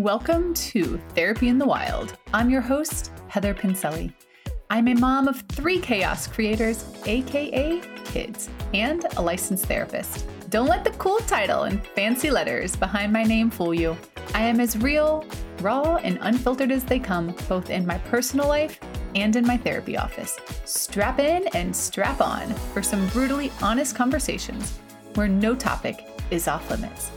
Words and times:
Welcome 0.00 0.54
to 0.54 0.98
Therapy 1.14 1.48
in 1.48 1.58
the 1.58 1.66
Wild. 1.66 2.16
I'm 2.32 2.48
your 2.48 2.62
host, 2.62 3.12
Heather 3.28 3.52
Pincelli. 3.52 4.14
I'm 4.70 4.88
a 4.88 4.94
mom 4.94 5.28
of 5.28 5.42
three 5.52 5.78
chaos 5.78 6.26
creators, 6.26 6.86
aka 7.04 7.82
kids, 8.06 8.48
and 8.72 9.04
a 9.18 9.20
licensed 9.20 9.66
therapist. 9.66 10.26
Don't 10.48 10.68
let 10.68 10.84
the 10.84 10.90
cool 10.92 11.18
title 11.18 11.64
and 11.64 11.86
fancy 11.88 12.30
letters 12.30 12.76
behind 12.76 13.12
my 13.12 13.24
name 13.24 13.50
fool 13.50 13.74
you. 13.74 13.94
I 14.32 14.40
am 14.40 14.58
as 14.58 14.78
real, 14.78 15.26
raw, 15.60 15.96
and 15.96 16.18
unfiltered 16.22 16.72
as 16.72 16.84
they 16.84 16.98
come, 16.98 17.36
both 17.46 17.68
in 17.68 17.84
my 17.84 17.98
personal 17.98 18.48
life 18.48 18.80
and 19.14 19.36
in 19.36 19.46
my 19.46 19.58
therapy 19.58 19.98
office. 19.98 20.38
Strap 20.64 21.18
in 21.18 21.46
and 21.48 21.76
strap 21.76 22.22
on 22.22 22.48
for 22.72 22.82
some 22.82 23.06
brutally 23.08 23.52
honest 23.60 23.94
conversations 23.94 24.78
where 25.14 25.28
no 25.28 25.54
topic 25.54 26.08
is 26.30 26.48
off 26.48 26.70
limits 26.70 27.10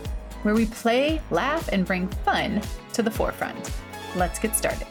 where 0.43 0.53
we 0.53 0.65
play, 0.67 1.21
laugh, 1.31 1.67
and 1.69 1.85
bring 1.85 2.07
fun 2.07 2.61
to 2.93 3.01
the 3.01 3.11
forefront. 3.11 3.71
Let's 4.15 4.39
get 4.39 4.55
started. 4.55 4.87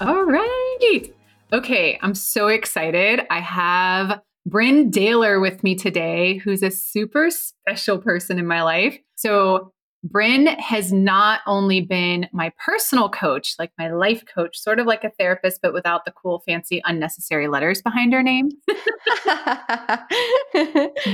All 0.00 0.24
right. 0.24 1.12
Okay, 1.52 1.98
I'm 2.02 2.14
so 2.14 2.48
excited. 2.48 3.20
I 3.30 3.40
have 3.40 4.20
Bryn 4.46 4.90
Daylor 4.90 5.40
with 5.40 5.62
me 5.62 5.74
today, 5.74 6.38
who's 6.38 6.62
a 6.62 6.70
super 6.70 7.30
special 7.30 7.98
person 7.98 8.38
in 8.38 8.46
my 8.46 8.62
life. 8.62 8.98
So, 9.16 9.72
Bryn 10.02 10.46
has 10.46 10.92
not 10.92 11.40
only 11.46 11.82
been 11.82 12.26
my 12.32 12.52
personal 12.64 13.10
coach, 13.10 13.54
like 13.58 13.70
my 13.78 13.90
life 13.90 14.24
coach, 14.32 14.58
sort 14.58 14.78
of 14.78 14.86
like 14.86 15.04
a 15.04 15.10
therapist, 15.18 15.60
but 15.62 15.74
without 15.74 16.04
the 16.04 16.12
cool, 16.12 16.42
fancy, 16.46 16.80
unnecessary 16.84 17.48
letters 17.48 17.82
behind 17.82 18.12
her 18.14 18.22
name. 18.22 18.48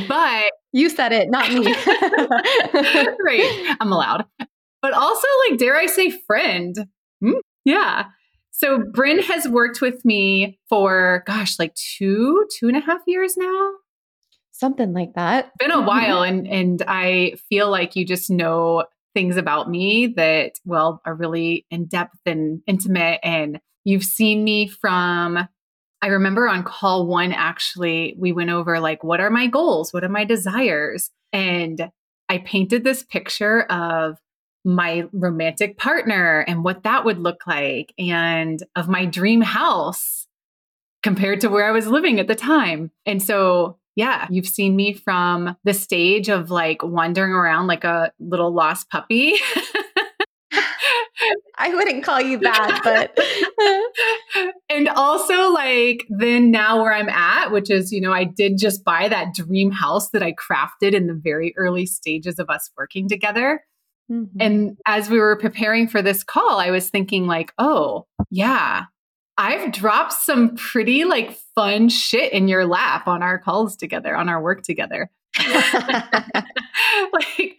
but 0.08 0.52
you 0.72 0.88
said 0.88 1.12
it, 1.12 1.30
not 1.30 1.52
me. 1.52 1.64
right. 3.24 3.77
I'm 3.80 3.92
allowed. 3.92 4.24
But 4.82 4.92
also, 4.92 5.27
like, 5.48 5.58
dare 5.58 5.77
I 5.77 5.86
say, 5.86 6.11
friend. 6.11 6.77
Mm, 7.22 7.41
yeah. 7.64 8.05
So 8.52 8.84
Bryn 8.92 9.20
has 9.20 9.48
worked 9.48 9.80
with 9.80 10.05
me 10.05 10.61
for, 10.68 11.24
gosh, 11.27 11.58
like 11.58 11.74
two, 11.74 12.46
two 12.58 12.68
and 12.68 12.77
a 12.77 12.80
half 12.80 13.00
years 13.06 13.36
now 13.36 13.72
something 14.58 14.92
like 14.92 15.14
that. 15.14 15.46
It's 15.46 15.56
been 15.58 15.70
a 15.70 15.76
mm-hmm. 15.76 15.86
while 15.86 16.22
and 16.22 16.46
and 16.46 16.82
I 16.86 17.34
feel 17.48 17.70
like 17.70 17.96
you 17.96 18.04
just 18.04 18.30
know 18.30 18.84
things 19.14 19.36
about 19.36 19.70
me 19.70 20.08
that 20.16 20.52
well 20.64 21.00
are 21.06 21.14
really 21.14 21.66
in 21.70 21.86
depth 21.86 22.18
and 22.26 22.60
intimate 22.66 23.20
and 23.22 23.60
you've 23.84 24.04
seen 24.04 24.44
me 24.44 24.68
from 24.68 25.48
I 26.02 26.08
remember 26.08 26.48
on 26.48 26.62
call 26.62 27.06
1 27.06 27.32
actually 27.32 28.14
we 28.18 28.32
went 28.32 28.50
over 28.50 28.78
like 28.80 29.02
what 29.02 29.20
are 29.20 29.30
my 29.30 29.46
goals? 29.46 29.92
What 29.92 30.04
are 30.04 30.08
my 30.08 30.24
desires? 30.24 31.10
And 31.32 31.90
I 32.28 32.38
painted 32.38 32.84
this 32.84 33.02
picture 33.02 33.62
of 33.62 34.18
my 34.64 35.04
romantic 35.12 35.78
partner 35.78 36.40
and 36.40 36.64
what 36.64 36.82
that 36.82 37.04
would 37.04 37.18
look 37.18 37.46
like 37.46 37.94
and 37.98 38.60
of 38.74 38.88
my 38.88 39.04
dream 39.04 39.40
house 39.40 40.27
compared 41.04 41.40
to 41.40 41.48
where 41.48 41.64
I 41.64 41.70
was 41.70 41.86
living 41.86 42.18
at 42.18 42.27
the 42.27 42.34
time. 42.34 42.90
And 43.06 43.22
so 43.22 43.78
yeah, 43.97 44.27
you've 44.30 44.47
seen 44.47 44.77
me 44.77 44.92
from 44.92 45.56
the 45.64 45.75
stage 45.75 46.28
of 46.28 46.50
like 46.50 46.83
wandering 46.83 47.33
around 47.33 47.66
like 47.66 47.83
a 47.83 48.12
little 48.20 48.52
lost 48.52 48.91
puppy. 48.91 49.34
I 51.58 51.75
wouldn't 51.75 52.05
call 52.05 52.20
you 52.20 52.39
that, 52.39 52.80
but. 52.84 53.19
and 54.69 54.89
also, 54.91 55.50
like, 55.50 56.06
then 56.11 56.50
now 56.50 56.83
where 56.83 56.92
I'm 56.92 57.08
at, 57.08 57.50
which 57.50 57.70
is, 57.70 57.91
you 57.91 58.00
know, 58.00 58.12
I 58.12 58.24
did 58.24 58.58
just 58.58 58.84
buy 58.84 59.08
that 59.08 59.34
dream 59.34 59.70
house 59.70 60.11
that 60.11 60.22
I 60.22 60.34
crafted 60.34 60.92
in 60.92 61.06
the 61.06 61.14
very 61.14 61.55
early 61.56 61.86
stages 61.86 62.39
of 62.39 62.50
us 62.50 62.70
working 62.77 63.08
together. 63.08 63.64
Mm-hmm. 64.11 64.41
And 64.41 64.77
as 64.86 65.08
we 65.08 65.19
were 65.19 65.36
preparing 65.36 65.89
for 65.89 66.02
this 66.02 66.22
call, 66.22 66.61
I 66.61 66.70
was 66.70 66.91
thinking, 66.91 67.27
like, 67.27 67.52
oh, 67.58 68.06
yeah, 68.30 68.84
I've 69.39 69.73
dropped 69.73 70.14
some 70.14 70.57
pretty 70.57 71.05
like 71.05 71.33
fun 71.55 71.89
shit 71.89 72.33
in 72.33 72.48
your 72.48 72.67
lap 72.67 73.07
on 73.07 73.23
our 73.23 73.39
calls 73.39 73.77
together, 73.77 74.17
on 74.17 74.29
our 74.29 74.41
work 74.41 74.63
together. 74.63 75.11
like, 77.13 77.58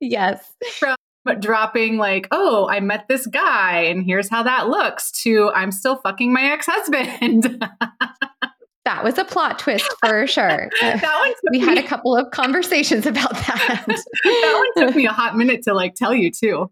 yes. 0.00 0.52
From 0.78 0.96
dropping 1.40 1.98
like, 1.98 2.26
oh, 2.30 2.68
I 2.68 2.80
met 2.80 3.06
this 3.08 3.26
guy 3.26 3.82
and 3.82 4.02
here's 4.04 4.28
how 4.28 4.42
that 4.42 4.68
looks 4.68 5.10
to 5.22 5.50
I'm 5.54 5.70
still 5.70 5.96
fucking 5.96 6.32
my 6.32 6.42
ex-husband. 6.42 7.64
that 8.84 9.04
was 9.04 9.18
a 9.18 9.24
plot 9.24 9.58
twist 9.58 9.92
for 10.00 10.26
sure. 10.26 10.70
that 10.80 11.20
one 11.20 11.34
we 11.52 11.58
me, 11.58 11.64
had 11.64 11.78
a 11.78 11.82
couple 11.82 12.16
of 12.16 12.30
conversations 12.30 13.06
about 13.06 13.32
that. 13.32 13.84
that 13.86 14.72
one 14.74 14.86
took 14.86 14.96
me 14.96 15.06
a 15.06 15.12
hot 15.12 15.36
minute 15.36 15.62
to 15.64 15.74
like 15.74 15.94
tell 15.94 16.14
you 16.14 16.30
too. 16.30 16.70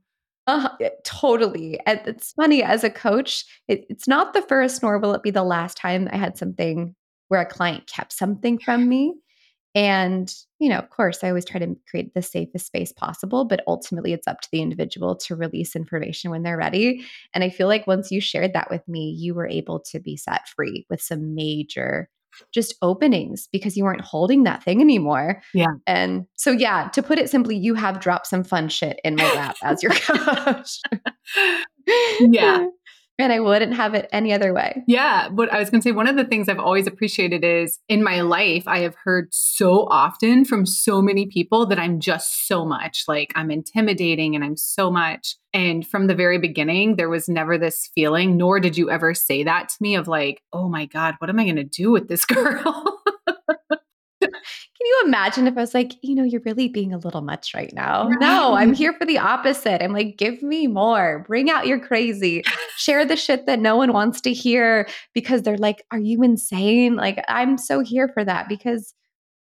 Uh, 0.80 0.88
totally. 1.04 1.78
And 1.84 2.00
it's 2.06 2.32
funny 2.32 2.62
as 2.62 2.82
a 2.82 2.88
coach, 2.88 3.44
it, 3.68 3.84
it's 3.90 4.08
not 4.08 4.32
the 4.32 4.40
first, 4.40 4.82
nor 4.82 4.98
will 4.98 5.12
it 5.12 5.22
be 5.22 5.30
the 5.30 5.42
last 5.42 5.76
time 5.76 6.08
I 6.10 6.16
had 6.16 6.38
something 6.38 6.94
where 7.28 7.42
a 7.42 7.46
client 7.46 7.86
kept 7.86 8.14
something 8.14 8.58
from 8.58 8.88
me. 8.88 9.14
And, 9.74 10.32
you 10.58 10.70
know, 10.70 10.78
of 10.78 10.88
course, 10.88 11.22
I 11.22 11.28
always 11.28 11.44
try 11.44 11.60
to 11.60 11.76
create 11.90 12.14
the 12.14 12.22
safest 12.22 12.66
space 12.66 12.92
possible, 12.92 13.44
but 13.44 13.62
ultimately 13.66 14.14
it's 14.14 14.26
up 14.26 14.40
to 14.40 14.48
the 14.50 14.62
individual 14.62 15.14
to 15.16 15.36
release 15.36 15.76
information 15.76 16.30
when 16.30 16.42
they're 16.42 16.56
ready. 16.56 17.04
And 17.34 17.44
I 17.44 17.50
feel 17.50 17.68
like 17.68 17.86
once 17.86 18.10
you 18.10 18.20
shared 18.20 18.54
that 18.54 18.70
with 18.70 18.88
me, 18.88 19.10
you 19.10 19.34
were 19.34 19.46
able 19.46 19.80
to 19.80 20.00
be 20.00 20.16
set 20.16 20.48
free 20.48 20.86
with 20.88 21.02
some 21.02 21.34
major 21.34 22.08
just 22.52 22.74
openings 22.82 23.48
because 23.52 23.76
you 23.76 23.84
weren't 23.84 24.00
holding 24.00 24.44
that 24.44 24.62
thing 24.62 24.80
anymore. 24.80 25.42
Yeah. 25.54 25.72
And 25.86 26.26
so, 26.36 26.50
yeah, 26.50 26.88
to 26.88 27.02
put 27.02 27.18
it 27.18 27.30
simply, 27.30 27.56
you 27.56 27.74
have 27.74 28.00
dropped 28.00 28.26
some 28.26 28.44
fun 28.44 28.68
shit 28.68 29.00
in 29.04 29.16
my 29.16 29.32
lap 29.34 29.56
as 29.62 29.82
your 29.82 29.92
coach. 29.94 30.80
yeah. 32.20 32.66
And 33.18 33.32
I 33.32 33.40
wouldn't 33.40 33.74
have 33.74 33.94
it 33.94 34.08
any 34.12 34.32
other 34.32 34.54
way. 34.54 34.84
Yeah. 34.86 35.28
But 35.28 35.52
I 35.52 35.58
was 35.58 35.70
going 35.70 35.80
to 35.80 35.84
say, 35.84 35.92
one 35.92 36.06
of 36.06 36.16
the 36.16 36.24
things 36.24 36.48
I've 36.48 36.60
always 36.60 36.86
appreciated 36.86 37.44
is 37.44 37.80
in 37.88 38.04
my 38.04 38.20
life, 38.20 38.62
I 38.68 38.80
have 38.80 38.94
heard 39.02 39.28
so 39.32 39.88
often 39.90 40.44
from 40.44 40.64
so 40.64 41.02
many 41.02 41.26
people 41.26 41.66
that 41.66 41.80
I'm 41.80 41.98
just 41.98 42.46
so 42.46 42.64
much 42.64 43.04
like 43.08 43.32
I'm 43.34 43.50
intimidating 43.50 44.36
and 44.36 44.44
I'm 44.44 44.56
so 44.56 44.90
much. 44.90 45.34
And 45.52 45.84
from 45.84 46.06
the 46.06 46.14
very 46.14 46.38
beginning, 46.38 46.94
there 46.94 47.08
was 47.08 47.28
never 47.28 47.58
this 47.58 47.90
feeling, 47.94 48.36
nor 48.36 48.60
did 48.60 48.76
you 48.76 48.88
ever 48.88 49.14
say 49.14 49.42
that 49.42 49.68
to 49.70 49.76
me 49.80 49.96
of 49.96 50.06
like, 50.06 50.42
oh 50.52 50.68
my 50.68 50.86
God, 50.86 51.14
what 51.18 51.28
am 51.28 51.40
I 51.40 51.44
going 51.44 51.56
to 51.56 51.64
do 51.64 51.90
with 51.90 52.06
this 52.06 52.24
girl? 52.24 53.00
Can 54.76 54.86
you 54.86 55.02
imagine 55.06 55.46
if 55.46 55.56
I 55.56 55.60
was 55.60 55.74
like, 55.74 55.94
you 56.02 56.14
know, 56.14 56.22
you're 56.22 56.42
really 56.44 56.68
being 56.68 56.92
a 56.92 56.98
little 56.98 57.20
much 57.20 57.52
right 57.54 57.72
now? 57.72 58.08
No, 58.20 58.54
I'm 58.54 58.74
here 58.74 58.92
for 58.92 59.04
the 59.04 59.18
opposite. 59.18 59.82
I'm 59.82 59.92
like, 59.92 60.16
give 60.16 60.42
me 60.42 60.66
more. 60.66 61.24
Bring 61.26 61.50
out 61.50 61.66
your 61.66 61.80
crazy. 61.80 62.44
Share 62.76 63.04
the 63.04 63.16
shit 63.16 63.46
that 63.46 63.58
no 63.58 63.76
one 63.76 63.92
wants 63.92 64.20
to 64.22 64.32
hear 64.32 64.88
because 65.14 65.42
they're 65.42 65.58
like, 65.58 65.84
are 65.90 65.98
you 65.98 66.22
insane? 66.22 66.96
Like, 66.96 67.24
I'm 67.28 67.58
so 67.58 67.80
here 67.80 68.08
for 68.08 68.24
that 68.24 68.48
because 68.48 68.94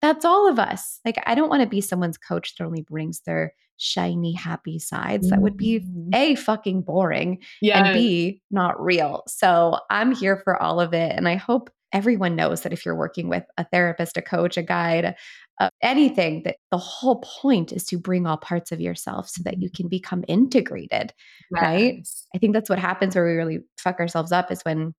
that's 0.01 0.25
all 0.25 0.49
of 0.49 0.59
us. 0.59 0.99
Like, 1.03 1.21
I 1.25 1.35
don't 1.35 1.49
want 1.49 1.63
to 1.63 1.69
be 1.69 1.81
someone's 1.81 2.17
coach 2.17 2.55
that 2.55 2.63
only 2.63 2.81
brings 2.81 3.21
their 3.21 3.53
shiny, 3.77 4.33
happy 4.33 4.79
sides. 4.79 5.29
That 5.29 5.41
would 5.41 5.57
be 5.57 5.79
mm-hmm. 5.79 6.09
A, 6.13 6.35
fucking 6.35 6.83
boring, 6.83 7.39
yes. 7.61 7.77
and 7.77 7.93
B, 7.93 8.41
not 8.51 8.81
real. 8.81 9.23
So 9.27 9.79
I'm 9.89 10.13
here 10.13 10.37
for 10.43 10.61
all 10.61 10.79
of 10.79 10.93
it. 10.93 11.11
And 11.11 11.27
I 11.27 11.35
hope 11.35 11.69
everyone 11.95 12.35
knows 12.35 12.61
that 12.61 12.73
if 12.73 12.85
you're 12.85 12.93
working 12.93 13.29
with 13.29 13.45
a 13.57 13.63
therapist, 13.63 14.17
a 14.17 14.21
coach, 14.21 14.57
a 14.57 14.61
guide, 14.61 15.15
uh, 15.61 15.69
anything, 15.81 16.43
that 16.43 16.57
the 16.69 16.77
whole 16.77 17.21
point 17.21 17.71
is 17.71 17.85
to 17.85 17.97
bring 17.97 18.27
all 18.27 18.35
parts 18.35 18.73
of 18.73 18.81
yourself 18.81 19.29
so 19.29 19.41
that 19.45 19.61
you 19.61 19.69
can 19.71 19.87
become 19.87 20.25
integrated, 20.27 21.13
yes. 21.51 21.61
right? 21.61 22.07
I 22.35 22.37
think 22.37 22.53
that's 22.53 22.69
what 22.69 22.79
happens 22.79 23.15
where 23.15 23.25
we 23.25 23.31
really 23.31 23.59
fuck 23.77 24.01
ourselves 24.01 24.33
up 24.33 24.51
is 24.51 24.61
when 24.63 24.93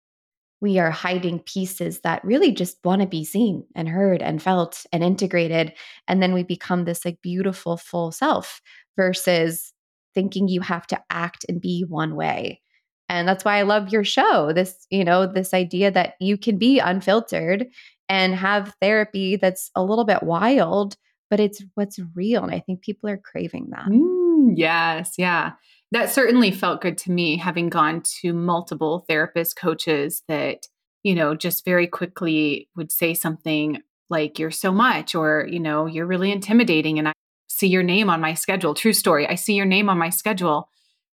we 0.62 0.78
are 0.78 0.90
hiding 0.90 1.40
pieces 1.40 2.00
that 2.00 2.24
really 2.24 2.50
just 2.50 2.78
want 2.82 3.02
to 3.02 3.06
be 3.06 3.26
seen 3.26 3.66
and 3.74 3.90
heard 3.90 4.22
and 4.22 4.42
felt 4.42 4.86
and 4.90 5.04
integrated. 5.04 5.74
And 6.08 6.22
then 6.22 6.32
we 6.32 6.44
become 6.44 6.86
this 6.86 7.04
like 7.04 7.20
beautiful 7.20 7.76
full 7.76 8.10
self 8.10 8.62
versus 8.96 9.74
thinking 10.14 10.48
you 10.48 10.62
have 10.62 10.86
to 10.86 10.98
act 11.10 11.44
and 11.46 11.60
be 11.60 11.84
one 11.86 12.16
way 12.16 12.62
and 13.08 13.26
that's 13.26 13.44
why 13.44 13.58
I 13.58 13.62
love 13.62 13.90
your 13.90 14.04
show. 14.04 14.52
This, 14.52 14.86
you 14.90 15.04
know, 15.04 15.26
this 15.26 15.54
idea 15.54 15.90
that 15.90 16.14
you 16.20 16.36
can 16.36 16.58
be 16.58 16.78
unfiltered 16.78 17.66
and 18.08 18.34
have 18.34 18.74
therapy 18.80 19.36
that's 19.36 19.70
a 19.74 19.82
little 19.82 20.04
bit 20.04 20.22
wild, 20.22 20.96
but 21.30 21.40
it's 21.40 21.62
what's 21.74 21.98
real. 22.14 22.44
And 22.44 22.54
I 22.54 22.60
think 22.60 22.82
people 22.82 23.08
are 23.08 23.16
craving 23.16 23.68
that. 23.70 23.86
Mm, 23.86 24.54
yes. 24.56 25.14
Yeah. 25.18 25.52
That 25.92 26.10
certainly 26.10 26.50
felt 26.50 26.80
good 26.80 26.98
to 26.98 27.12
me, 27.12 27.36
having 27.36 27.68
gone 27.68 28.02
to 28.20 28.32
multiple 28.32 29.04
therapist 29.08 29.56
coaches 29.56 30.22
that, 30.28 30.66
you 31.04 31.14
know, 31.14 31.34
just 31.36 31.64
very 31.64 31.86
quickly 31.86 32.68
would 32.76 32.90
say 32.90 33.14
something 33.14 33.80
like, 34.10 34.38
you're 34.38 34.50
so 34.50 34.72
much, 34.72 35.14
or, 35.14 35.46
you 35.48 35.60
know, 35.60 35.86
you're 35.86 36.06
really 36.06 36.32
intimidating. 36.32 36.98
And 36.98 37.08
I 37.08 37.12
see 37.48 37.68
your 37.68 37.82
name 37.82 38.10
on 38.10 38.20
my 38.20 38.34
schedule. 38.34 38.74
True 38.74 38.92
story. 38.92 39.28
I 39.28 39.36
see 39.36 39.54
your 39.54 39.66
name 39.66 39.88
on 39.88 39.98
my 39.98 40.10
schedule 40.10 40.68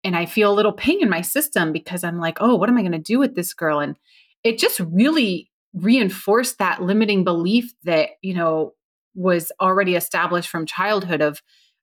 and 0.04 0.16
I 0.16 0.26
feel 0.26 0.52
a 0.52 0.56
little 0.56 0.72
ping 0.72 1.02
in 1.02 1.10
my 1.10 1.22
system 1.22 1.72
because 1.72 2.04
I'm 2.04 2.20
like, 2.20 2.38
oh, 2.40 2.56
what 2.56 2.70
am 2.70 2.78
I 2.78 2.82
going 2.82 2.92
to 2.92 3.00
do 3.00 3.20
with 3.20 3.36
this 3.36 3.54
girl? 3.54 3.80
And 3.80 3.98
it 4.44 4.58
just 4.58 4.80
really 4.80 5.50
reinforced 5.74 6.60
that 6.60 6.82
limiting 6.82 7.24
belief 7.24 7.74
that, 7.84 8.12
you 8.22 8.34
know, 8.34 8.74
was 9.16 9.52
already 9.60 9.96
established 9.96 10.50
from 10.50 10.66
childhood 10.66 11.22
of 11.22 11.42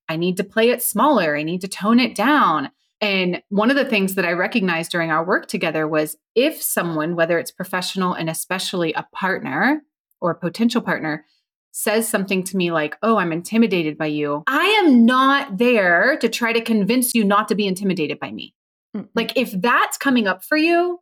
I 0.09 0.17
need 0.17 0.37
to 0.37 0.45
play 0.45 0.71
it 0.71 0.83
smaller. 0.83 1.37
I 1.37 1.43
need 1.43 1.63
to 1.63 1.69
tone 1.69 1.99
it 1.99 2.15
down. 2.15 2.71
And 3.01 3.43
one 3.49 3.71
of 3.71 3.77
the 3.77 3.85
things 3.85 4.15
that 4.15 4.25
I 4.25 4.33
recognized 4.33 4.93
during 4.93 5.11
our 5.11 5.25
work 5.25 5.47
together 5.47 5.87
was 5.87 6.17
if 6.35 6.63
someone, 6.63 7.17
whether 7.17 7.39
it's 7.39 7.51
professional 7.51 8.15
and 8.15 8.31
especially 8.31 8.93
a 8.93 9.07
partner 9.13 9.83
or 10.21 10.31
a 10.31 10.39
potential 10.39 10.81
partner, 10.81 11.25
says 11.77 12.09
something 12.09 12.45
to 12.45 12.57
me 12.57 12.71
like, 12.71 12.97
Oh, 13.03 13.17
I'm 13.19 13.33
intimidated 13.33 13.99
by 13.99 14.07
you, 14.07 14.45
I 14.47 14.65
am 14.85 15.05
not 15.05 15.59
there 15.59 16.17
to 16.19 16.29
try 16.29 16.53
to 16.53 16.61
convince 16.61 17.15
you 17.15 17.25
not 17.25 17.49
to 17.49 17.55
be 17.55 17.67
intimidated 17.67 18.21
by 18.21 18.31
me. 18.31 18.55
Mm-hmm. 18.97 19.07
Like, 19.15 19.37
if 19.37 19.51
that's 19.61 19.99
coming 19.99 20.29
up 20.29 20.45
for 20.45 20.57
you, 20.57 21.01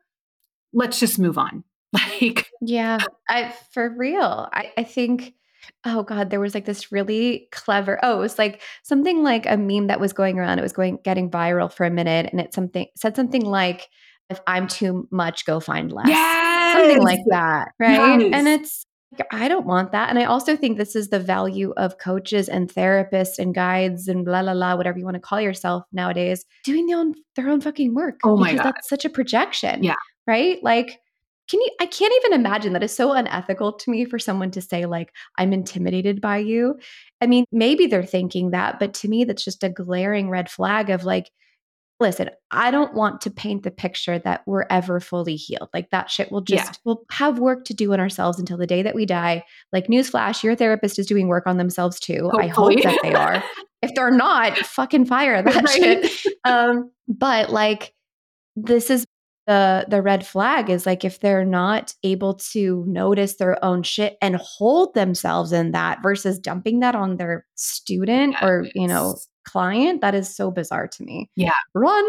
let's 0.73 0.99
just 0.99 1.19
move 1.19 1.39
on. 1.39 1.65
Like, 1.95 2.51
yeah, 2.63 2.99
I 3.29 3.55
for 3.73 3.95
real. 3.95 4.49
I, 4.51 4.73
I 4.79 4.83
think 4.83 5.35
oh 5.85 6.03
god 6.03 6.31
there 6.31 6.41
was 6.41 6.55
like 6.55 6.65
this 6.65 6.91
really 6.91 7.49
clever 7.53 8.01
oh 8.03 8.17
it 8.17 8.21
was 8.21 8.39
like 8.39 8.63
something 8.83 9.23
like 9.23 9.47
a 9.47 9.57
meme 9.57 9.87
that 9.87 10.01
was 10.01 10.13
going 10.13 10.37
around 10.39 10.59
it 10.59 10.63
was 10.63 10.73
going 10.73 10.99
getting 11.05 11.31
viral 11.31 11.73
for 11.73 11.85
a 11.85 11.91
minute 11.91 12.29
and 12.33 12.41
it 12.41 12.53
something 12.53 12.87
said 12.97 13.15
something 13.15 13.45
like 13.45 13.89
if 14.29 14.41
i'm 14.49 14.67
too 14.67 15.07
much 15.13 15.45
go 15.47 15.61
find 15.61 15.93
less 15.93 16.09
yes! 16.09 16.77
something 16.77 17.03
like 17.03 17.21
that 17.27 17.69
right 17.79 18.21
yes. 18.21 18.31
and 18.33 18.49
it's 18.49 18.87
I 19.31 19.49
don't 19.49 19.67
want 19.67 19.93
that. 19.93 20.09
And 20.09 20.19
I 20.19 20.25
also 20.25 20.57
think 20.57 20.79
this 20.79 20.97
is 20.97 21.09
the 21.09 21.21
value 21.21 21.73
of 21.77 21.99
coaches 21.99 22.49
and 22.49 22.73
therapists 22.73 23.39
and 23.39 23.55
guides 23.55 24.09
and 24.09 24.25
blah, 24.25 24.43
blah, 24.43 24.55
blah, 24.55 24.77
whatever 24.77 24.99
you 24.99 25.05
want 25.05 25.17
to 25.17 25.21
call 25.21 25.41
yourself 25.41 25.85
nowadays, 25.93 26.45
doing 26.65 26.87
their 26.87 26.99
own, 26.99 27.15
their 27.37 27.49
own 27.49 27.61
fucking 27.61 27.95
work. 27.95 28.21
Oh 28.25 28.37
my 28.37 28.55
God. 28.55 28.65
That's 28.65 28.89
such 28.89 29.05
a 29.05 29.11
projection. 29.11 29.83
Yeah. 29.83 29.95
Right. 30.27 30.63
Like, 30.63 30.99
can 31.51 31.61
you, 31.61 31.69
I 31.81 31.87
can't 31.87 32.15
even 32.25 32.41
imagine 32.41 32.73
that 32.73 32.83
is 32.83 32.95
so 32.95 33.13
unethical 33.13 33.73
to 33.75 33.91
me 33.91 34.05
for 34.05 34.19
someone 34.19 34.51
to 34.53 34.63
say, 34.63 34.87
like, 34.87 35.13
I'm 35.37 35.53
intimidated 35.53 36.21
by 36.21 36.39
you. 36.39 36.79
I 37.21 37.27
mean, 37.27 37.45
maybe 37.53 37.87
they're 37.87 38.07
thinking 38.07 38.53
that, 38.53 38.79
but 38.79 38.95
to 38.95 39.09
me, 39.09 39.25
that's 39.25 39.45
just 39.45 39.65
a 39.65 39.69
glaring 39.69 40.31
red 40.31 40.51
flag 40.51 40.89
of 40.89 41.05
like, 41.05 41.31
listen, 42.03 42.29
I 42.51 42.71
don't 42.71 42.95
want 42.95 43.23
to 43.23 43.31
paint 43.31 43.63
the 43.63 43.71
picture 43.71 44.19
that 44.19 44.43
we're 44.47 44.67
ever 44.69 45.01
fully 45.01 45.37
healed. 45.37 45.71
Like 45.73 45.91
that 45.91 46.11
shit 46.11 46.31
will 46.31 46.43
just, 46.43 46.73
yeah. 46.73 46.77
we'll 46.85 47.05
have 47.11 47.39
work 47.39 47.65
to 47.67 47.75
do 47.75 47.93
on 47.93 48.01
ourselves 48.01 48.39
until 48.39 48.59
the 48.59 48.67
day 48.67 48.83
that 48.83 48.95
we 48.95 49.07
die. 49.07 49.45
Like, 49.73 49.87
newsflash, 49.87 50.43
your 50.43 50.55
therapist 50.55 50.99
is 50.99 51.07
doing 51.07 51.29
work 51.29 51.47
on 51.47 51.57
themselves 51.57 51.99
too. 51.99 52.29
Hopefully. 52.31 52.45
I 52.45 52.49
hope 52.49 52.83
that 52.83 52.99
they 53.03 53.15
are. 53.15 53.43
if 53.83 53.95
they're 53.95 54.11
not, 54.11 54.59
fucking 54.59 55.07
fire 55.07 55.43
that 55.43 55.55
right? 55.55 56.05
shit. 56.05 56.35
Um, 56.45 56.91
but 57.09 57.51
like, 57.51 57.95
this 58.57 58.91
is 58.91 59.07
the 59.47 59.85
the 59.89 60.03
red 60.03 60.25
flag 60.25 60.71
is 60.71 60.87
like 60.87 61.05
if 61.05 61.19
they're 61.21 61.45
not 61.45 61.95
able 62.05 62.35
to 62.35 62.85
notice 62.87 63.37
their 63.37 63.63
own 63.65 63.83
shit 63.83 64.17
and 64.23 64.37
hold 64.37 64.95
themselves 64.95 65.53
in 65.53 65.73
that 65.73 66.03
versus 66.03 66.39
dumping 66.39 66.81
that 66.81 66.95
on 66.95 67.17
their 67.17 67.45
student 67.57 68.35
yes. 68.35 68.43
or 68.43 68.67
you 68.75 68.87
know 68.87 69.17
client. 69.45 70.01
That 70.01 70.15
is 70.15 70.35
so 70.35 70.51
bizarre 70.51 70.89
to 70.89 71.03
me. 71.03 71.31
Yeah. 71.37 71.53
Run. 71.75 72.05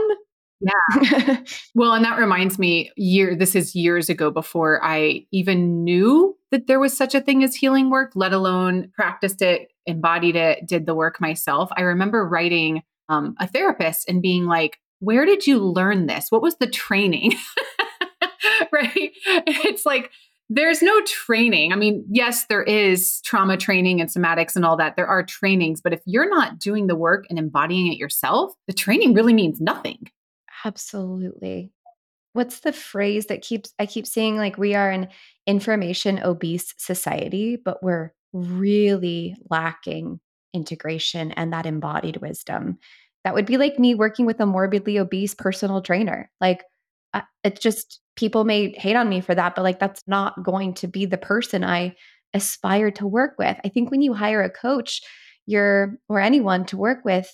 Yeah. 0.61 1.39
well, 1.75 1.93
and 1.93 2.05
that 2.05 2.17
reminds 2.17 2.57
me, 2.57 2.91
year 2.95 3.35
this 3.35 3.55
is 3.55 3.75
years 3.75 4.09
ago 4.09 4.31
before 4.31 4.83
I 4.83 5.25
even 5.31 5.83
knew 5.83 6.37
that 6.51 6.67
there 6.67 6.79
was 6.79 6.95
such 6.95 7.15
a 7.15 7.21
thing 7.21 7.43
as 7.43 7.55
healing 7.55 7.89
work, 7.89 8.11
let 8.15 8.33
alone 8.33 8.91
practiced 8.95 9.41
it, 9.41 9.71
embodied 9.85 10.35
it, 10.35 10.67
did 10.67 10.85
the 10.85 10.95
work 10.95 11.19
myself. 11.19 11.69
I 11.75 11.81
remember 11.81 12.27
writing 12.27 12.83
um, 13.09 13.35
a 13.39 13.47
therapist 13.47 14.07
and 14.07 14.21
being 14.21 14.45
like, 14.45 14.79
"Where 14.99 15.25
did 15.25 15.45
you 15.45 15.59
learn 15.59 16.05
this? 16.05 16.27
What 16.29 16.41
was 16.41 16.55
the 16.55 16.67
training?" 16.67 17.33
right? 18.71 19.11
It's 19.25 19.85
like 19.85 20.11
there's 20.49 20.81
no 20.81 21.01
training. 21.01 21.73
I 21.73 21.75
mean, 21.75 22.05
yes, 22.09 22.45
there 22.47 22.63
is 22.63 23.21
trauma 23.21 23.57
training 23.57 24.01
and 24.01 24.09
somatics 24.09 24.55
and 24.55 24.65
all 24.65 24.77
that. 24.77 24.95
There 24.95 25.07
are 25.07 25.23
trainings, 25.23 25.81
but 25.81 25.93
if 25.93 26.01
you're 26.05 26.29
not 26.29 26.59
doing 26.59 26.87
the 26.87 26.95
work 26.95 27.25
and 27.29 27.39
embodying 27.39 27.91
it 27.91 27.97
yourself, 27.97 28.53
the 28.67 28.73
training 28.73 29.13
really 29.13 29.33
means 29.33 29.59
nothing. 29.59 30.07
Absolutely. 30.65 31.71
What's 32.33 32.61
the 32.61 32.73
phrase 32.73 33.27
that 33.27 33.41
keeps 33.41 33.73
I 33.79 33.85
keep 33.85 34.07
saying 34.07 34.37
like 34.37 34.57
we 34.57 34.75
are 34.75 34.89
an 34.89 35.09
information 35.45 36.19
obese 36.23 36.73
society, 36.77 37.57
but 37.57 37.83
we're 37.83 38.11
really 38.33 39.35
lacking 39.49 40.19
integration 40.53 41.31
and 41.31 41.53
that 41.53 41.65
embodied 41.65 42.17
wisdom. 42.17 42.77
That 43.23 43.33
would 43.33 43.45
be 43.45 43.57
like 43.57 43.79
me 43.79 43.95
working 43.95 44.25
with 44.25 44.39
a 44.39 44.45
morbidly 44.45 44.99
obese 44.99 45.33
personal 45.33 45.81
trainer. 45.81 46.29
Like 46.41 46.63
it's 47.43 47.61
just 47.61 47.99
people 48.15 48.43
may 48.43 48.71
hate 48.71 48.95
on 48.95 49.09
me 49.09 49.21
for 49.21 49.35
that, 49.35 49.55
but 49.55 49.63
like 49.63 49.79
that's 49.79 50.03
not 50.07 50.43
going 50.43 50.73
to 50.75 50.87
be 50.87 51.05
the 51.05 51.17
person 51.17 51.63
I 51.63 51.95
aspire 52.33 52.91
to 52.91 53.07
work 53.07 53.35
with. 53.37 53.57
I 53.63 53.69
think 53.69 53.91
when 53.91 54.01
you 54.01 54.13
hire 54.13 54.41
a 54.41 54.49
coach, 54.49 55.01
you're 55.45 55.97
or 56.09 56.19
anyone 56.19 56.65
to 56.65 56.77
work 56.77 57.03
with, 57.03 57.29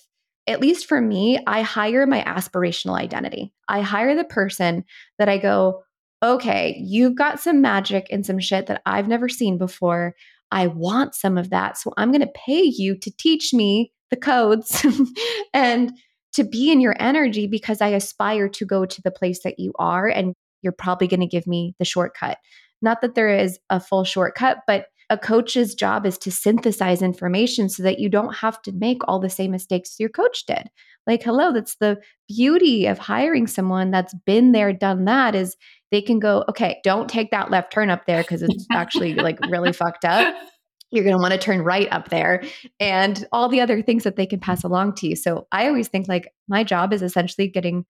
at 0.46 0.60
least 0.60 0.86
for 0.86 1.00
me, 1.00 1.38
I 1.46 1.62
hire 1.62 2.06
my 2.06 2.22
aspirational 2.22 2.98
identity. 2.98 3.52
I 3.68 3.82
hire 3.82 4.14
the 4.14 4.24
person 4.24 4.84
that 5.18 5.28
I 5.28 5.38
go, 5.38 5.82
okay, 6.22 6.76
you've 6.78 7.14
got 7.14 7.40
some 7.40 7.60
magic 7.60 8.06
and 8.10 8.26
some 8.26 8.38
shit 8.38 8.66
that 8.66 8.82
I've 8.84 9.08
never 9.08 9.28
seen 9.28 9.58
before. 9.58 10.14
I 10.50 10.66
want 10.66 11.14
some 11.14 11.38
of 11.38 11.50
that. 11.50 11.78
So 11.78 11.92
I'm 11.96 12.10
going 12.10 12.20
to 12.20 12.32
pay 12.34 12.62
you 12.62 12.98
to 12.98 13.10
teach 13.16 13.54
me 13.54 13.92
the 14.10 14.16
codes 14.16 14.84
and 15.54 15.92
to 16.34 16.44
be 16.44 16.70
in 16.70 16.80
your 16.80 16.96
energy 16.98 17.46
because 17.46 17.80
I 17.80 17.88
aspire 17.88 18.48
to 18.50 18.64
go 18.64 18.84
to 18.84 19.02
the 19.02 19.10
place 19.10 19.42
that 19.42 19.58
you 19.58 19.72
are 19.78 20.08
and 20.08 20.34
you're 20.62 20.72
probably 20.72 21.08
going 21.08 21.20
to 21.20 21.26
give 21.26 21.46
me 21.46 21.74
the 21.78 21.84
shortcut. 21.84 22.38
Not 22.82 23.00
that 23.02 23.14
there 23.14 23.28
is 23.28 23.58
a 23.68 23.80
full 23.80 24.04
shortcut, 24.04 24.58
but 24.66 24.86
a 25.10 25.18
coach's 25.18 25.74
job 25.74 26.06
is 26.06 26.16
to 26.18 26.30
synthesize 26.30 27.02
information 27.02 27.68
so 27.68 27.82
that 27.82 27.98
you 27.98 28.08
don't 28.08 28.36
have 28.36 28.62
to 28.62 28.72
make 28.72 28.98
all 29.08 29.18
the 29.18 29.28
same 29.28 29.50
mistakes 29.50 29.96
your 29.98 30.08
coach 30.08 30.46
did. 30.46 30.68
Like, 31.06 31.22
hello, 31.22 31.52
that's 31.52 31.76
the 31.76 31.98
beauty 32.28 32.86
of 32.86 32.98
hiring 32.98 33.48
someone 33.48 33.90
that's 33.90 34.14
been 34.24 34.52
there, 34.52 34.72
done 34.72 35.06
that 35.06 35.34
is 35.34 35.56
they 35.90 36.00
can 36.00 36.20
go, 36.20 36.44
okay, 36.48 36.80
don't 36.84 37.10
take 37.10 37.32
that 37.32 37.50
left 37.50 37.72
turn 37.72 37.90
up 37.90 38.06
there 38.06 38.22
because 38.22 38.42
it's 38.42 38.66
actually 38.70 39.14
like 39.14 39.38
really 39.48 39.72
fucked 39.72 40.04
up. 40.04 40.32
You're 40.90 41.04
going 41.04 41.16
to 41.16 41.20
want 41.20 41.32
to 41.32 41.38
turn 41.38 41.62
right 41.62 41.88
up 41.92 42.08
there 42.08 42.42
and 42.78 43.26
all 43.32 43.48
the 43.48 43.60
other 43.60 43.80
things 43.82 44.04
that 44.04 44.16
they 44.16 44.26
can 44.26 44.40
pass 44.40 44.64
along 44.64 44.94
to 44.96 45.08
you. 45.08 45.16
So 45.16 45.46
I 45.52 45.68
always 45.68 45.88
think 45.88 46.08
like 46.08 46.32
my 46.48 46.64
job 46.64 46.92
is 46.92 47.02
essentially 47.02 47.48
getting 47.48 47.84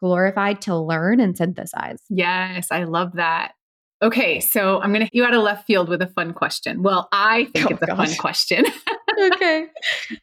glorified 0.00 0.60
to 0.62 0.76
learn 0.76 1.20
and 1.20 1.36
synthesize. 1.36 2.00
Yes, 2.08 2.68
I 2.70 2.84
love 2.84 3.12
that. 3.14 3.52
Okay, 4.02 4.40
so 4.40 4.80
I'm 4.80 4.92
going 4.92 5.06
to 5.06 5.10
you 5.12 5.24
out 5.24 5.34
of 5.34 5.42
left 5.42 5.66
field 5.66 5.88
with 5.88 6.02
a 6.02 6.06
fun 6.06 6.34
question. 6.34 6.82
Well, 6.82 7.08
I 7.12 7.42
oh 7.48 7.50
think 7.52 7.66
oh, 7.66 7.74
it's 7.74 7.82
a 7.82 7.86
gosh. 7.86 8.08
fun 8.08 8.16
question. 8.16 8.64
okay. 9.32 9.66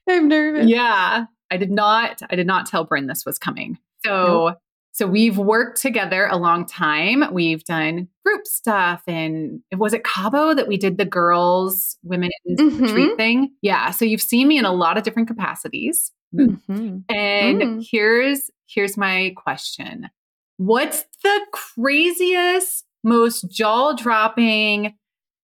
I'm 0.07 0.27
nervous. 0.27 0.67
Yeah. 0.67 1.25
I 1.51 1.57
did 1.57 1.71
not 1.71 2.21
I 2.29 2.35
did 2.35 2.47
not 2.47 2.65
tell 2.65 2.83
Bryn 2.83 3.07
this 3.07 3.25
was 3.25 3.37
coming. 3.37 3.77
So 4.05 4.27
nope. 4.27 4.57
So 4.93 5.07
we've 5.07 5.39
worked 5.39 5.81
together 5.81 6.27
a 6.27 6.37
long 6.37 6.67
time. 6.67 7.23
We've 7.33 7.63
done 7.63 8.07
group 8.23 8.45
stuff 8.45 9.01
and 9.07 9.61
was 9.75 9.91
it 9.91 10.03
Cabo 10.03 10.53
that 10.53 10.67
we 10.67 10.77
did 10.77 10.99
the 10.99 11.05
girls 11.05 11.97
women 12.03 12.29
mm-hmm. 12.47 12.83
retreat 12.83 13.17
thing? 13.17 13.53
Yeah, 13.63 13.89
so 13.89 14.05
you've 14.05 14.21
seen 14.21 14.47
me 14.47 14.57
in 14.57 14.65
a 14.65 14.71
lot 14.71 14.97
of 14.97 15.03
different 15.03 15.27
capacities. 15.27 16.11
Mm-hmm. 16.33 16.99
And 17.09 17.61
mm. 17.61 17.87
here's 17.89 18.51
here's 18.67 18.95
my 18.95 19.33
question. 19.35 20.09
What's 20.57 21.03
the 21.23 21.41
craziest, 21.51 22.85
most 23.03 23.49
jaw-dropping, 23.51 24.95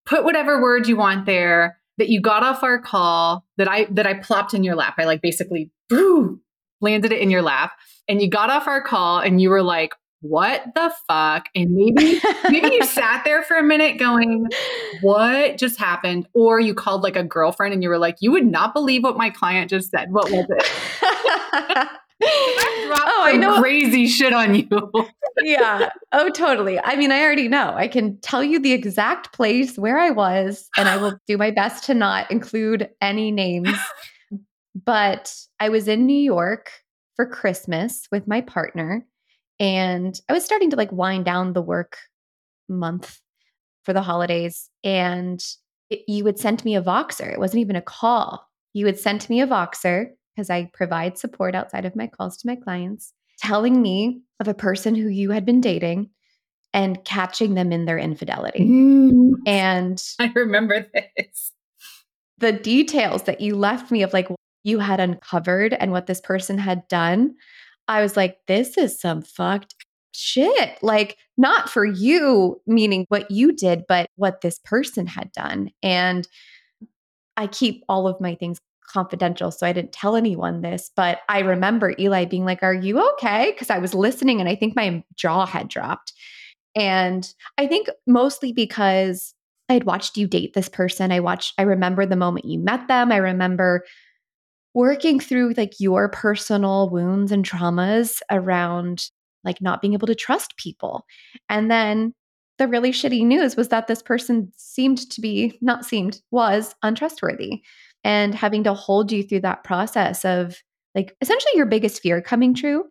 put 0.06 0.24
whatever 0.24 0.62
word 0.62 0.88
you 0.88 0.96
want 0.96 1.26
there 1.26 1.80
that 1.98 2.10
you 2.10 2.22
got 2.22 2.44
off 2.44 2.64
our 2.64 2.80
call 2.80 3.46
that 3.58 3.68
I 3.68 3.86
that 3.86 4.06
I 4.06 4.14
plopped 4.14 4.54
in 4.54 4.64
your 4.64 4.76
lap. 4.76 4.96
I 4.98 5.06
like 5.06 5.22
basically 5.22 5.72
boo, 5.90 6.40
landed 6.82 7.12
it 7.12 7.20
in 7.20 7.30
your 7.30 7.42
lap 7.42 7.72
and 8.08 8.22
you 8.22 8.30
got 8.30 8.50
off 8.50 8.68
our 8.68 8.82
call 8.82 9.20
and 9.20 9.42
you 9.42 9.50
were 9.50 9.64
like, 9.64 9.94
what 10.22 10.64
the 10.76 10.92
fuck? 11.08 11.48
And 11.56 11.72
maybe 11.72 12.20
maybe 12.50 12.76
you 12.76 12.84
sat 12.86 13.24
there 13.24 13.42
for 13.42 13.58
a 13.58 13.64
minute 13.64 13.98
going, 13.98 14.48
what 15.02 15.58
just 15.58 15.80
happened? 15.80 16.28
Or 16.34 16.60
you 16.60 16.74
called 16.74 17.04
like 17.04 17.16
a 17.16 17.24
girlfriend 17.24 17.74
and 17.74 17.82
you 17.82 17.90
were 17.90 17.98
like, 17.98 18.18
you 18.20 18.32
would 18.32 18.46
not 18.46 18.74
believe 18.74 19.04
what 19.04 19.18
my 19.18 19.30
client 19.30 19.70
just 19.70 19.92
said. 19.92 20.12
What 20.12 20.30
was 20.30 20.46
it? 20.50 21.90
I 22.22 23.06
oh, 23.08 23.24
I 23.26 23.38
know 23.38 23.62
crazy 23.62 24.08
shit 24.08 24.34
on 24.34 24.54
you. 24.56 24.68
yeah. 25.42 25.90
Oh, 26.12 26.30
totally. 26.30 26.78
I 26.78 26.98
mean, 26.98 27.14
I 27.14 27.22
already 27.22 27.48
know. 27.48 27.74
I 27.76 27.88
can 27.88 28.20
tell 28.20 28.44
you 28.44 28.60
the 28.60 28.74
exact 28.74 29.32
place 29.32 29.78
where 29.78 29.98
I 29.98 30.10
was, 30.10 30.70
and 30.76 30.90
I 30.90 30.98
will 30.98 31.18
do 31.28 31.38
my 31.38 31.52
best 31.52 31.86
to 31.86 31.94
not 31.94 32.30
include 32.30 32.90
any 33.00 33.32
names. 33.32 33.70
But 34.90 35.32
I 35.60 35.70
was 35.70 35.88
in 35.88 36.08
New 36.08 36.18
York 36.20 36.72
for 37.16 37.28
Christmas 37.28 38.08
with 38.12 38.28
my 38.28 38.42
partner 38.42 39.06
and 39.60 40.20
I 40.28 40.34
was 40.34 40.44
starting 40.44 40.72
to 40.72 40.76
like 40.76 40.92
wind 40.92 41.26
down 41.26 41.54
the 41.54 41.62
work 41.62 41.96
month 42.68 43.22
for 43.84 43.94
the 43.94 44.02
holidays. 44.02 44.68
And 44.84 45.40
it, 45.92 46.06
you 46.08 46.24
would 46.24 46.40
send 46.40 46.66
me 46.66 46.76
a 46.76 46.82
Voxer. 46.82 47.32
It 47.32 47.38
wasn't 47.38 47.62
even 47.62 47.76
a 47.76 47.84
call. 47.84 48.50
You 48.74 48.86
would 48.86 48.98
send 48.98 49.30
me 49.30 49.42
a 49.42 49.46
Voxer 49.46 50.08
because 50.36 50.50
I 50.50 50.72
provide 50.74 51.20
support 51.20 51.54
outside 51.54 51.86
of 51.86 51.96
my 51.96 52.08
calls 52.08 52.38
to 52.38 52.48
my 52.48 52.56
clients, 52.56 53.14
telling 53.38 53.84
me 53.84 54.22
of 54.40 54.48
a 54.48 54.56
person 54.56 54.96
who 54.96 55.08
you 55.08 55.30
had 55.30 55.46
been 55.46 55.62
dating 55.62 56.10
and 56.74 57.06
catching 57.06 57.54
them 57.54 57.72
in 57.72 57.86
their 57.86 58.00
infidelity. 58.00 58.68
Mm. 58.68 59.34
And 59.46 60.02
I 60.20 60.32
remember 60.34 60.88
this. 61.16 61.52
The 62.40 62.54
details 62.54 63.22
that 63.26 63.40
you 63.40 63.56
left 63.56 63.92
me 63.92 64.02
of 64.02 64.14
like, 64.14 64.30
you 64.70 64.80
had 64.80 65.00
uncovered 65.00 65.74
and 65.74 65.92
what 65.92 66.08
this 66.08 66.22
person 66.22 66.58
had 66.58 66.88
done, 66.88 67.36
I 67.88 68.02
was 68.02 68.16
like, 68.16 68.38
this 68.48 68.78
is 68.78 69.00
some 69.00 69.22
fucked 69.22 69.76
shit. 70.14 70.78
Like, 70.82 71.18
not 71.38 71.70
for 71.70 71.86
you, 71.86 72.62
meaning 72.68 73.06
what 73.10 73.30
you 73.32 73.52
did, 73.52 73.84
but 73.88 74.10
what 74.16 74.42
this 74.42 74.60
person 74.60 75.08
had 75.08 75.32
done. 75.32 75.72
And 75.82 76.28
I 77.36 77.48
keep 77.48 77.84
all 77.90 78.08
of 78.08 78.22
my 78.22 78.36
things 78.36 78.60
confidential. 78.88 79.52
So 79.52 79.66
I 79.66 79.74
didn't 79.74 79.94
tell 79.94 80.16
anyone 80.16 80.62
this, 80.62 80.92
but 80.96 81.20
I 81.30 81.40
remember 81.40 81.94
Eli 82.00 82.26
being 82.26 82.46
like, 82.46 82.64
Are 82.64 82.74
you 82.74 83.00
okay? 83.14 83.52
Because 83.52 83.70
I 83.70 83.78
was 83.78 83.94
listening 83.94 84.40
and 84.40 84.50
I 84.50 84.56
think 84.56 84.76
my 84.76 85.04
jaw 85.16 85.46
had 85.46 85.68
dropped. 85.68 86.14
And 86.76 87.28
I 87.58 87.68
think 87.68 87.88
mostly 88.08 88.52
because 88.52 89.34
I 89.70 89.74
had 89.74 89.84
watched 89.84 90.18
you 90.18 90.28
date 90.28 90.54
this 90.54 90.70
person. 90.70 91.12
I 91.12 91.20
watched, 91.20 91.54
I 91.58 91.64
remember 91.64 92.06
the 92.06 92.16
moment 92.16 92.46
you 92.46 92.60
met 92.60 92.88
them. 92.88 93.12
I 93.12 93.18
remember 93.18 93.86
working 94.74 95.20
through 95.20 95.54
like 95.58 95.74
your 95.80 96.10
personal 96.10 96.90
wounds 96.90 97.32
and 97.32 97.48
traumas 97.48 98.22
around 98.32 99.10
like 99.44 99.62
not 99.62 99.82
being 99.82 99.94
able 99.94 100.08
to 100.08 100.16
trust 100.16 100.58
people. 100.58 101.06
And 101.48 101.72
then 101.72 102.14
the 102.58 102.68
really 102.68 102.92
shitty 102.92 103.26
news 103.26 103.56
was 103.56 103.70
that 103.70 103.88
this 103.88 104.02
person 104.02 104.52
seemed 104.58 105.10
to 105.10 105.22
be, 105.22 105.58
not 105.62 105.86
seemed, 105.86 106.22
was 106.30 106.76
untrustworthy 106.84 107.62
and 108.04 108.36
having 108.36 108.64
to 108.66 108.74
hold 108.74 109.12
you 109.12 109.24
through 109.24 109.42
that 109.42 109.64
process 109.64 110.26
of 110.26 110.62
like 110.96 111.16
essentially 111.22 111.54
your 111.56 111.66
biggest 111.66 112.02
fear 112.02 112.22
coming 112.22 112.54
true. 112.54 112.86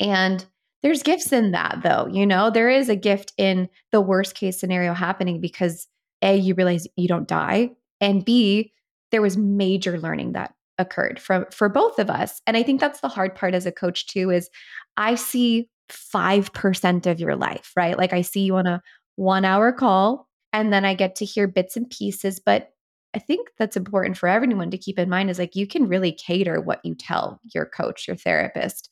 And 0.00 0.44
there's 0.82 1.02
gifts 1.02 1.32
in 1.32 1.50
that 1.50 1.80
though, 1.82 2.06
you 2.06 2.26
know, 2.26 2.50
there 2.50 2.70
is 2.70 2.88
a 2.88 2.96
gift 2.96 3.32
in 3.36 3.68
the 3.90 4.00
worst 4.00 4.34
case 4.34 4.60
scenario 4.60 4.94
happening 4.94 5.40
because 5.40 5.88
A, 6.22 6.36
you 6.36 6.54
realize 6.54 6.86
you 6.96 7.08
don't 7.08 7.26
die, 7.26 7.70
and 8.00 8.24
B, 8.24 8.72
there 9.10 9.22
was 9.22 9.36
major 9.36 9.98
learning 9.98 10.32
that 10.32 10.54
occurred 10.78 11.20
from 11.20 11.46
for 11.50 11.68
both 11.68 11.98
of 11.98 12.10
us. 12.10 12.40
And 12.46 12.56
I 12.56 12.62
think 12.62 12.80
that's 12.80 13.00
the 13.00 13.08
hard 13.08 13.34
part 13.34 13.54
as 13.54 13.66
a 13.66 13.72
coach 13.72 14.06
too 14.06 14.30
is 14.30 14.50
I 14.96 15.14
see 15.14 15.68
5% 15.90 17.06
of 17.06 17.20
your 17.20 17.36
life, 17.36 17.72
right? 17.76 17.96
Like 17.96 18.12
I 18.12 18.22
see 18.22 18.40
you 18.40 18.56
on 18.56 18.66
a 18.66 18.82
1 19.16 19.44
hour 19.44 19.72
call 19.72 20.28
and 20.52 20.72
then 20.72 20.84
I 20.84 20.94
get 20.94 21.16
to 21.16 21.24
hear 21.24 21.46
bits 21.46 21.76
and 21.76 21.88
pieces, 21.90 22.40
but 22.40 22.70
I 23.14 23.18
think 23.18 23.48
that's 23.58 23.76
important 23.76 24.18
for 24.18 24.28
everyone 24.28 24.70
to 24.70 24.78
keep 24.78 24.98
in 24.98 25.08
mind 25.08 25.30
is 25.30 25.38
like 25.38 25.56
you 25.56 25.66
can 25.66 25.88
really 25.88 26.12
cater 26.12 26.60
what 26.60 26.80
you 26.84 26.94
tell 26.94 27.40
your 27.54 27.64
coach, 27.66 28.06
your 28.06 28.16
therapist, 28.16 28.90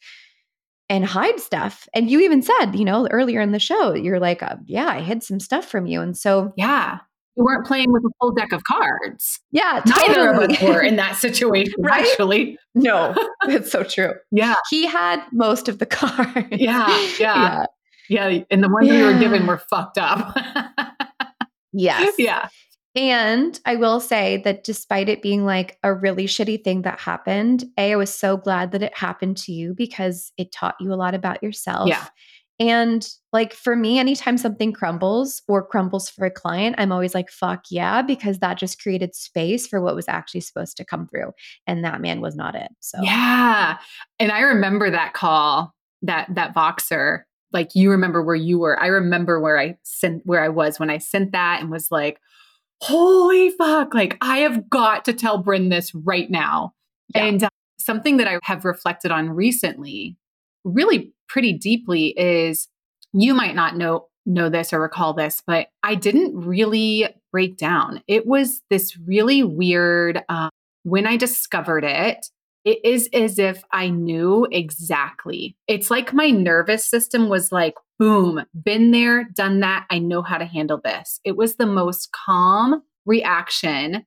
and 0.88 1.04
hide 1.04 1.40
stuff. 1.40 1.88
And 1.94 2.10
you 2.10 2.20
even 2.20 2.42
said, 2.42 2.72
you 2.74 2.84
know, 2.84 3.06
earlier 3.10 3.40
in 3.40 3.52
the 3.52 3.58
show, 3.58 3.94
you're 3.94 4.20
like, 4.20 4.42
uh, 4.42 4.56
yeah, 4.66 4.86
I 4.86 5.00
hid 5.00 5.22
some 5.22 5.40
stuff 5.40 5.66
from 5.66 5.86
you. 5.86 6.00
And 6.00 6.16
so, 6.16 6.52
yeah, 6.56 6.98
we 7.36 7.42
weren't 7.44 7.66
playing 7.66 7.92
with 7.92 8.02
a 8.04 8.10
full 8.20 8.32
deck 8.32 8.52
of 8.52 8.64
cards. 8.64 9.40
Yeah, 9.50 9.82
neither 9.86 10.30
of 10.30 10.50
us 10.50 10.62
were 10.62 10.82
in 10.82 10.96
that 10.96 11.16
situation. 11.16 11.74
right? 11.80 12.06
Actually, 12.06 12.58
no, 12.74 13.14
it's 13.42 13.70
so 13.70 13.82
true. 13.82 14.14
Yeah, 14.30 14.54
he 14.70 14.86
had 14.86 15.22
most 15.32 15.68
of 15.68 15.78
the 15.78 15.86
cards. 15.86 16.46
Yeah, 16.50 16.88
yeah, 17.20 17.66
yeah, 18.08 18.28
yeah. 18.28 18.44
And 18.50 18.62
the 18.62 18.68
ones 18.68 18.88
yeah. 18.88 19.06
we 19.06 19.12
were 19.14 19.18
given 19.18 19.46
were 19.46 19.58
fucked 19.70 19.98
up. 19.98 20.36
yes. 21.72 22.14
Yeah. 22.18 22.48
And 22.98 23.60
I 23.66 23.76
will 23.76 24.00
say 24.00 24.38
that 24.44 24.64
despite 24.64 25.10
it 25.10 25.20
being 25.20 25.44
like 25.44 25.76
a 25.82 25.92
really 25.92 26.24
shitty 26.24 26.64
thing 26.64 26.80
that 26.82 26.98
happened, 26.98 27.66
A, 27.76 27.92
I 27.92 27.96
was 27.96 28.12
so 28.12 28.38
glad 28.38 28.72
that 28.72 28.82
it 28.82 28.96
happened 28.96 29.36
to 29.38 29.52
you 29.52 29.74
because 29.74 30.32
it 30.38 30.50
taught 30.50 30.76
you 30.80 30.94
a 30.94 30.96
lot 30.96 31.14
about 31.14 31.42
yourself. 31.42 31.90
Yeah. 31.90 32.06
And 32.58 33.06
like 33.32 33.52
for 33.52 33.76
me, 33.76 33.98
anytime 33.98 34.38
something 34.38 34.72
crumbles 34.72 35.42
or 35.46 35.66
crumbles 35.66 36.08
for 36.08 36.24
a 36.24 36.30
client, 36.30 36.76
I'm 36.78 36.90
always 36.90 37.14
like, 37.14 37.30
fuck 37.30 37.64
yeah, 37.70 38.00
because 38.00 38.38
that 38.38 38.56
just 38.56 38.80
created 38.80 39.14
space 39.14 39.66
for 39.66 39.80
what 39.82 39.94
was 39.94 40.08
actually 40.08 40.40
supposed 40.40 40.76
to 40.78 40.84
come 40.84 41.06
through. 41.06 41.32
And 41.66 41.84
that 41.84 42.00
man 42.00 42.20
was 42.20 42.34
not 42.34 42.54
it. 42.54 42.70
So, 42.80 42.98
yeah. 43.02 43.78
And 44.18 44.32
I 44.32 44.40
remember 44.40 44.90
that 44.90 45.12
call, 45.12 45.74
that, 46.02 46.34
that 46.34 46.54
Voxer, 46.54 47.22
like 47.52 47.74
you 47.74 47.90
remember 47.90 48.22
where 48.22 48.34
you 48.34 48.58
were. 48.58 48.80
I 48.80 48.86
remember 48.86 49.38
where 49.38 49.58
I 49.58 49.76
sent, 49.82 50.22
where 50.24 50.42
I 50.42 50.48
was 50.48 50.80
when 50.80 50.88
I 50.88 50.98
sent 50.98 51.32
that 51.32 51.60
and 51.60 51.70
was 51.70 51.90
like, 51.90 52.20
holy 52.80 53.50
fuck, 53.50 53.92
like 53.92 54.16
I 54.20 54.38
have 54.38 54.68
got 54.70 55.04
to 55.06 55.12
tell 55.12 55.38
Bryn 55.38 55.68
this 55.68 55.94
right 55.94 56.30
now. 56.30 56.72
Yeah. 57.14 57.24
And 57.24 57.44
uh, 57.44 57.48
something 57.78 58.16
that 58.16 58.28
I 58.28 58.38
have 58.44 58.64
reflected 58.64 59.10
on 59.10 59.30
recently, 59.30 60.16
really 60.64 61.12
pretty 61.28 61.52
deeply, 61.52 62.08
is 62.18 62.68
you 63.12 63.34
might 63.34 63.54
not 63.54 63.76
know 63.76 64.08
know 64.26 64.48
this 64.48 64.72
or 64.72 64.80
recall 64.80 65.14
this, 65.14 65.42
but 65.46 65.68
I 65.82 65.94
didn't 65.94 66.36
really 66.36 67.08
break 67.30 67.56
down. 67.56 68.02
It 68.08 68.26
was 68.26 68.60
this 68.70 68.98
really 68.98 69.42
weird. 69.44 70.22
Uh, 70.28 70.50
when 70.82 71.06
I 71.06 71.16
discovered 71.16 71.84
it, 71.84 72.26
it 72.64 72.84
is 72.84 73.08
as 73.12 73.38
if 73.38 73.62
I 73.70 73.88
knew 73.88 74.48
exactly. 74.50 75.56
It's 75.68 75.90
like 75.90 76.12
my 76.12 76.30
nervous 76.30 76.84
system 76.84 77.28
was 77.28 77.52
like, 77.52 77.74
boom, 77.98 78.44
been 78.60 78.90
there, 78.90 79.24
done 79.24 79.60
that. 79.60 79.86
I 79.88 80.00
know 80.00 80.22
how 80.22 80.38
to 80.38 80.44
handle 80.44 80.80
this. 80.82 81.20
It 81.24 81.36
was 81.36 81.54
the 81.54 81.66
most 81.66 82.10
calm 82.12 82.82
reaction. 83.06 84.04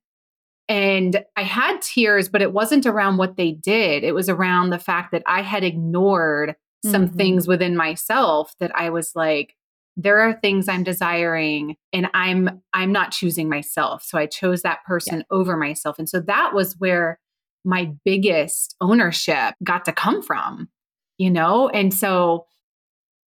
And 0.67 1.23
I 1.37 1.43
had 1.43 1.81
tears, 1.81 2.27
but 2.27 2.41
it 2.41 2.51
wasn't 2.51 2.85
around 2.85 3.17
what 3.17 3.37
they 3.37 3.53
did. 3.53 4.03
It 4.03 4.13
was 4.13 4.27
around 4.27 4.69
the 4.69 4.77
fact 4.77 5.13
that 5.13 5.23
I 5.25 5.41
had 5.41 5.63
ignored 5.63 6.55
some 6.85 7.07
mm-hmm. 7.07 7.17
things 7.17 7.47
within 7.47 7.75
myself 7.75 8.53
that 8.59 8.71
I 8.75 8.89
was 8.89 9.11
like, 9.15 9.55
there 9.97 10.19
are 10.21 10.33
things 10.33 10.69
I'm 10.69 10.83
desiring 10.83 11.75
and 11.91 12.07
I'm 12.13 12.61
I'm 12.73 12.91
not 12.91 13.11
choosing 13.11 13.49
myself. 13.49 14.03
So 14.03 14.17
I 14.17 14.27
chose 14.27 14.61
that 14.61 14.83
person 14.85 15.19
yeah. 15.19 15.37
over 15.37 15.57
myself. 15.57 15.99
And 15.99 16.07
so 16.07 16.21
that 16.21 16.53
was 16.53 16.75
where 16.79 17.19
my 17.65 17.91
biggest 18.05 18.75
ownership 18.79 19.55
got 19.63 19.85
to 19.85 19.91
come 19.91 20.21
from, 20.21 20.69
you 21.17 21.29
know? 21.29 21.67
And 21.69 21.93
so 21.93 22.45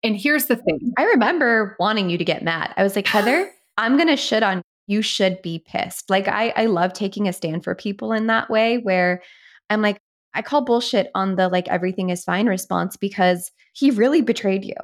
and 0.02 0.16
here's 0.16 0.46
the 0.46 0.56
thing. 0.56 0.92
I 0.96 1.04
remember 1.04 1.76
wanting 1.78 2.08
you 2.08 2.16
to 2.16 2.24
get 2.24 2.42
mad. 2.42 2.72
I 2.76 2.82
was 2.82 2.96
like, 2.96 3.06
Heather, 3.06 3.50
I'm 3.76 3.96
going 3.96 4.08
to 4.08 4.16
shit 4.16 4.42
on 4.42 4.62
you 4.86 5.02
should 5.02 5.42
be 5.42 5.62
pissed. 5.66 6.08
Like 6.08 6.28
I 6.28 6.52
I 6.56 6.66
love 6.66 6.92
taking 6.92 7.28
a 7.28 7.32
stand 7.32 7.64
for 7.64 7.74
people 7.74 8.12
in 8.12 8.28
that 8.28 8.48
way 8.48 8.78
where 8.78 9.22
I'm 9.68 9.82
like 9.82 9.98
I 10.34 10.42
call 10.42 10.62
bullshit 10.62 11.10
on 11.14 11.36
the 11.36 11.48
like 11.48 11.68
everything 11.68 12.10
is 12.10 12.24
fine 12.24 12.46
response 12.46 12.96
because 12.96 13.50
he 13.72 13.90
really 13.90 14.22
betrayed 14.22 14.64
you 14.64 14.74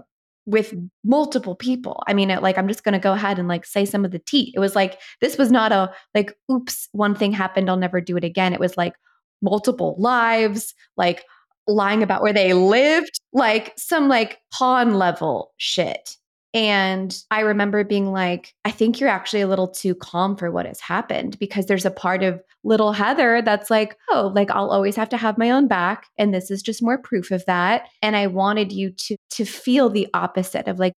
with 0.46 0.74
multiple 1.04 1.56
people. 1.56 2.02
I 2.06 2.14
mean, 2.14 2.30
it, 2.30 2.42
like 2.42 2.56
I'm 2.56 2.68
just 2.68 2.84
going 2.84 2.92
to 2.92 2.98
go 2.98 3.12
ahead 3.12 3.38
and 3.38 3.48
like 3.48 3.66
say 3.66 3.84
some 3.84 4.04
of 4.04 4.12
the 4.12 4.20
tea. 4.20 4.52
It 4.54 4.60
was 4.60 4.76
like 4.76 5.00
this 5.20 5.36
was 5.36 5.50
not 5.50 5.72
a 5.72 5.92
like 6.14 6.32
oops, 6.50 6.88
one 6.92 7.14
thing 7.14 7.32
happened, 7.32 7.68
I'll 7.68 7.76
never 7.76 8.00
do 8.00 8.16
it 8.16 8.24
again. 8.24 8.52
It 8.52 8.60
was 8.60 8.76
like 8.76 8.94
multiple 9.42 9.96
lives, 9.98 10.74
like 10.96 11.24
lying 11.66 12.02
about 12.02 12.22
where 12.22 12.32
they 12.32 12.52
lived, 12.52 13.20
like 13.32 13.72
some 13.76 14.08
like 14.08 14.38
pawn 14.52 14.94
level 14.94 15.52
shit. 15.56 16.16
And 16.56 17.14
I 17.30 17.40
remember 17.40 17.84
being 17.84 18.12
like, 18.12 18.54
I 18.64 18.70
think 18.70 18.98
you're 18.98 19.10
actually 19.10 19.42
a 19.42 19.46
little 19.46 19.68
too 19.68 19.94
calm 19.94 20.38
for 20.38 20.50
what 20.50 20.64
has 20.64 20.80
happened 20.80 21.38
because 21.38 21.66
there's 21.66 21.84
a 21.84 21.90
part 21.90 22.22
of 22.22 22.42
little 22.64 22.92
Heather 22.92 23.42
that's 23.42 23.68
like, 23.68 23.98
oh, 24.08 24.32
like 24.34 24.50
I'll 24.50 24.70
always 24.70 24.96
have 24.96 25.10
to 25.10 25.18
have 25.18 25.36
my 25.36 25.50
own 25.50 25.68
back. 25.68 26.06
And 26.16 26.32
this 26.32 26.50
is 26.50 26.62
just 26.62 26.82
more 26.82 26.96
proof 26.96 27.30
of 27.30 27.44
that. 27.44 27.88
And 28.00 28.16
I 28.16 28.28
wanted 28.28 28.72
you 28.72 28.90
to 28.90 29.16
to 29.32 29.44
feel 29.44 29.90
the 29.90 30.08
opposite 30.14 30.66
of 30.66 30.78
like, 30.78 30.94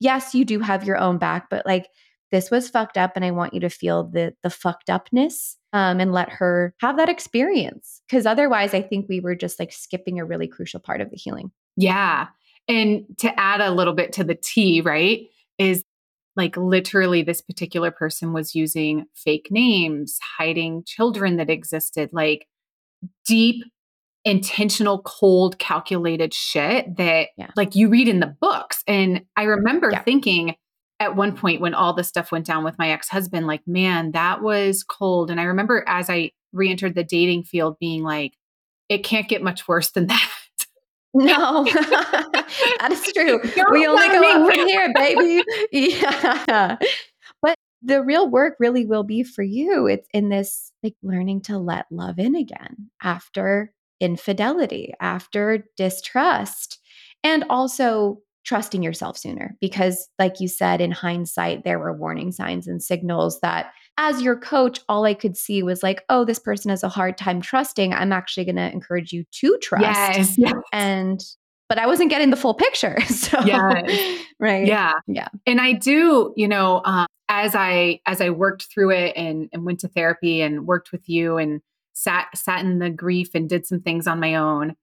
yes, 0.00 0.34
you 0.34 0.44
do 0.44 0.60
have 0.60 0.84
your 0.84 0.98
own 0.98 1.16
back, 1.16 1.48
but 1.48 1.64
like 1.64 1.88
this 2.30 2.50
was 2.50 2.68
fucked 2.68 2.98
up 2.98 3.12
and 3.16 3.24
I 3.24 3.30
want 3.30 3.54
you 3.54 3.60
to 3.60 3.70
feel 3.70 4.04
the 4.04 4.34
the 4.42 4.50
fucked 4.50 4.90
upness 4.90 5.56
um, 5.72 5.98
and 5.98 6.12
let 6.12 6.28
her 6.28 6.74
have 6.82 6.98
that 6.98 7.08
experience. 7.08 8.02
Because 8.06 8.26
otherwise, 8.26 8.74
I 8.74 8.82
think 8.82 9.08
we 9.08 9.20
were 9.20 9.34
just 9.34 9.58
like 9.58 9.72
skipping 9.72 10.20
a 10.20 10.26
really 10.26 10.46
crucial 10.46 10.78
part 10.78 11.00
of 11.00 11.10
the 11.10 11.16
healing. 11.16 11.52
Yeah. 11.78 12.26
And 12.68 13.04
to 13.18 13.38
add 13.38 13.60
a 13.60 13.72
little 13.72 13.94
bit 13.94 14.12
to 14.14 14.24
the 14.24 14.34
tea, 14.34 14.80
right, 14.80 15.26
is 15.58 15.84
like 16.36 16.56
literally 16.56 17.22
this 17.22 17.40
particular 17.40 17.90
person 17.90 18.32
was 18.32 18.54
using 18.54 19.06
fake 19.14 19.48
names, 19.50 20.18
hiding 20.38 20.84
children 20.84 21.36
that 21.36 21.50
existed, 21.50 22.10
like 22.12 22.46
deep, 23.26 23.64
intentional, 24.24 25.02
cold, 25.02 25.58
calculated 25.58 26.32
shit 26.32 26.96
that 26.96 27.28
yeah. 27.36 27.50
like 27.56 27.74
you 27.74 27.88
read 27.88 28.08
in 28.08 28.20
the 28.20 28.36
books. 28.40 28.82
And 28.86 29.22
I 29.36 29.44
remember 29.44 29.90
yeah. 29.90 30.02
thinking, 30.02 30.54
at 31.00 31.16
one 31.16 31.34
point 31.34 31.62
when 31.62 31.74
all 31.74 31.94
this 31.94 32.08
stuff 32.08 32.30
went 32.30 32.46
down 32.46 32.62
with 32.62 32.78
my 32.78 32.90
ex-husband 32.90 33.46
like 33.46 33.66
man 33.66 34.12
that 34.12 34.42
was 34.42 34.84
cold 34.84 35.30
and 35.30 35.40
i 35.40 35.44
remember 35.44 35.82
as 35.88 36.10
i 36.10 36.30
re-entered 36.52 36.94
the 36.94 37.02
dating 37.02 37.42
field 37.42 37.76
being 37.80 38.02
like 38.02 38.34
it 38.88 38.98
can't 38.98 39.28
get 39.28 39.42
much 39.42 39.66
worse 39.66 39.90
than 39.92 40.06
that 40.06 40.30
no. 41.14 41.66
That 42.80 42.90
is 42.92 43.12
true. 43.12 43.40
Don't 43.54 43.72
we 43.72 43.86
only 43.86 44.08
go 44.08 44.22
up 44.22 44.54
from 44.54 44.66
here 44.66 44.92
baby. 44.94 45.42
Yeah. 45.70 46.76
But 47.42 47.56
the 47.82 48.02
real 48.02 48.28
work 48.28 48.56
really 48.58 48.86
will 48.86 49.04
be 49.04 49.22
for 49.22 49.42
you. 49.42 49.86
It's 49.86 50.08
in 50.12 50.28
this 50.28 50.72
like 50.82 50.96
learning 51.02 51.42
to 51.42 51.58
let 51.58 51.86
love 51.90 52.18
in 52.18 52.34
again 52.34 52.90
after 53.02 53.72
infidelity 54.00 54.94
after 55.00 55.66
distrust 55.76 56.78
and 57.22 57.44
also 57.50 58.20
trusting 58.44 58.82
yourself 58.82 59.18
sooner 59.18 59.56
because 59.60 60.08
like 60.18 60.40
you 60.40 60.48
said 60.48 60.80
in 60.80 60.90
hindsight 60.90 61.62
there 61.62 61.78
were 61.78 61.92
warning 61.92 62.32
signs 62.32 62.66
and 62.66 62.82
signals 62.82 63.38
that 63.40 63.72
as 63.98 64.22
your 64.22 64.36
coach 64.36 64.80
all 64.88 65.04
i 65.04 65.12
could 65.12 65.36
see 65.36 65.62
was 65.62 65.82
like 65.82 66.02
oh 66.08 66.24
this 66.24 66.38
person 66.38 66.70
has 66.70 66.82
a 66.82 66.88
hard 66.88 67.18
time 67.18 67.40
trusting. 67.40 67.92
I'm 67.92 68.12
actually 68.12 68.44
going 68.44 68.56
to 68.56 68.72
encourage 68.72 69.12
you 69.12 69.24
to 69.32 69.58
trust. 69.62 69.82
Yes, 69.82 70.34
yes. 70.38 70.54
and 70.72 71.20
but 71.68 71.78
i 71.78 71.86
wasn't 71.86 72.10
getting 72.10 72.30
the 72.30 72.36
full 72.36 72.54
picture 72.54 73.00
so 73.06 73.40
yes. 73.44 74.20
right. 74.38 74.66
Yeah. 74.66 74.92
Yeah. 75.06 75.28
And 75.46 75.60
i 75.60 75.72
do 75.72 76.32
you 76.36 76.48
know 76.48 76.82
um, 76.84 77.06
as 77.28 77.54
i 77.54 78.00
as 78.06 78.20
i 78.20 78.30
worked 78.30 78.68
through 78.72 78.90
it 78.90 79.16
and 79.16 79.48
and 79.52 79.64
went 79.64 79.80
to 79.80 79.88
therapy 79.88 80.40
and 80.40 80.66
worked 80.66 80.92
with 80.92 81.08
you 81.08 81.36
and 81.36 81.60
sat 81.92 82.26
sat 82.36 82.64
in 82.64 82.78
the 82.78 82.90
grief 82.90 83.30
and 83.34 83.48
did 83.48 83.66
some 83.66 83.80
things 83.80 84.06
on 84.06 84.20
my 84.20 84.34
own 84.34 84.74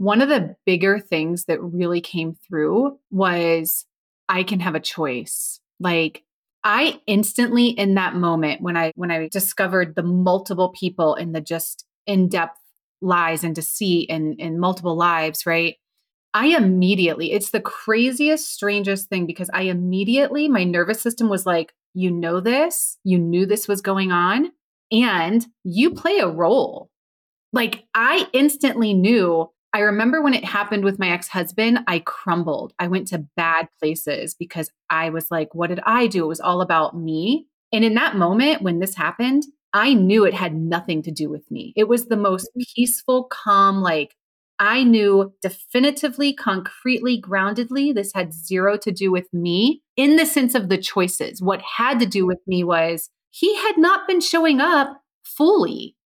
one 0.00 0.22
of 0.22 0.30
the 0.30 0.56
bigger 0.64 0.98
things 0.98 1.44
that 1.44 1.60
really 1.60 2.00
came 2.00 2.34
through 2.48 2.98
was 3.10 3.84
I 4.30 4.44
can 4.44 4.58
have 4.60 4.74
a 4.74 4.80
choice. 4.80 5.60
Like 5.78 6.24
I 6.64 7.02
instantly 7.06 7.66
in 7.66 7.96
that 7.96 8.14
moment 8.14 8.62
when 8.62 8.78
I 8.78 8.92
when 8.94 9.10
I 9.10 9.28
discovered 9.28 9.94
the 9.94 10.02
multiple 10.02 10.70
people 10.70 11.16
in 11.16 11.32
the 11.32 11.42
just 11.42 11.84
in-depth 12.06 12.58
lies 13.02 13.44
and 13.44 13.54
deceit 13.54 14.10
and 14.10 14.40
in 14.40 14.58
multiple 14.58 14.96
lives, 14.96 15.44
right? 15.44 15.76
I 16.32 16.56
immediately, 16.56 17.32
it's 17.32 17.50
the 17.50 17.60
craziest, 17.60 18.50
strangest 18.50 19.10
thing 19.10 19.26
because 19.26 19.50
I 19.52 19.64
immediately, 19.64 20.48
my 20.48 20.64
nervous 20.64 21.02
system 21.02 21.28
was 21.28 21.44
like, 21.44 21.74
you 21.92 22.10
know 22.10 22.40
this, 22.40 22.96
you 23.04 23.18
knew 23.18 23.44
this 23.44 23.68
was 23.68 23.82
going 23.82 24.12
on, 24.12 24.52
and 24.90 25.46
you 25.62 25.90
play 25.90 26.20
a 26.20 26.28
role. 26.28 26.88
Like 27.52 27.84
I 27.94 28.28
instantly 28.32 28.94
knew 28.94 29.50
I 29.72 29.80
remember 29.80 30.20
when 30.20 30.34
it 30.34 30.44
happened 30.44 30.84
with 30.84 30.98
my 30.98 31.10
ex 31.10 31.28
husband, 31.28 31.80
I 31.86 32.00
crumbled. 32.00 32.72
I 32.78 32.88
went 32.88 33.08
to 33.08 33.26
bad 33.36 33.68
places 33.78 34.34
because 34.34 34.70
I 34.88 35.10
was 35.10 35.30
like, 35.30 35.54
what 35.54 35.68
did 35.68 35.80
I 35.86 36.06
do? 36.06 36.24
It 36.24 36.28
was 36.28 36.40
all 36.40 36.60
about 36.60 36.96
me. 36.96 37.46
And 37.72 37.84
in 37.84 37.94
that 37.94 38.16
moment, 38.16 38.62
when 38.62 38.80
this 38.80 38.96
happened, 38.96 39.44
I 39.72 39.94
knew 39.94 40.24
it 40.24 40.34
had 40.34 40.54
nothing 40.54 41.02
to 41.02 41.12
do 41.12 41.30
with 41.30 41.48
me. 41.50 41.72
It 41.76 41.88
was 41.88 42.06
the 42.06 42.16
most 42.16 42.50
mm. 42.56 42.64
peaceful, 42.74 43.24
calm, 43.24 43.80
like 43.80 44.16
I 44.58 44.84
knew 44.84 45.32
definitively, 45.40 46.34
concretely, 46.34 47.20
groundedly, 47.20 47.94
this 47.94 48.12
had 48.14 48.34
zero 48.34 48.76
to 48.78 48.92
do 48.92 49.10
with 49.10 49.32
me 49.32 49.82
in 49.96 50.16
the 50.16 50.26
sense 50.26 50.54
of 50.54 50.68
the 50.68 50.76
choices. 50.76 51.40
What 51.40 51.62
had 51.62 51.98
to 52.00 52.06
do 52.06 52.26
with 52.26 52.40
me 52.46 52.62
was 52.62 53.08
he 53.30 53.56
had 53.56 53.78
not 53.78 54.06
been 54.06 54.20
showing 54.20 54.60
up 54.60 55.00
fully 55.24 55.96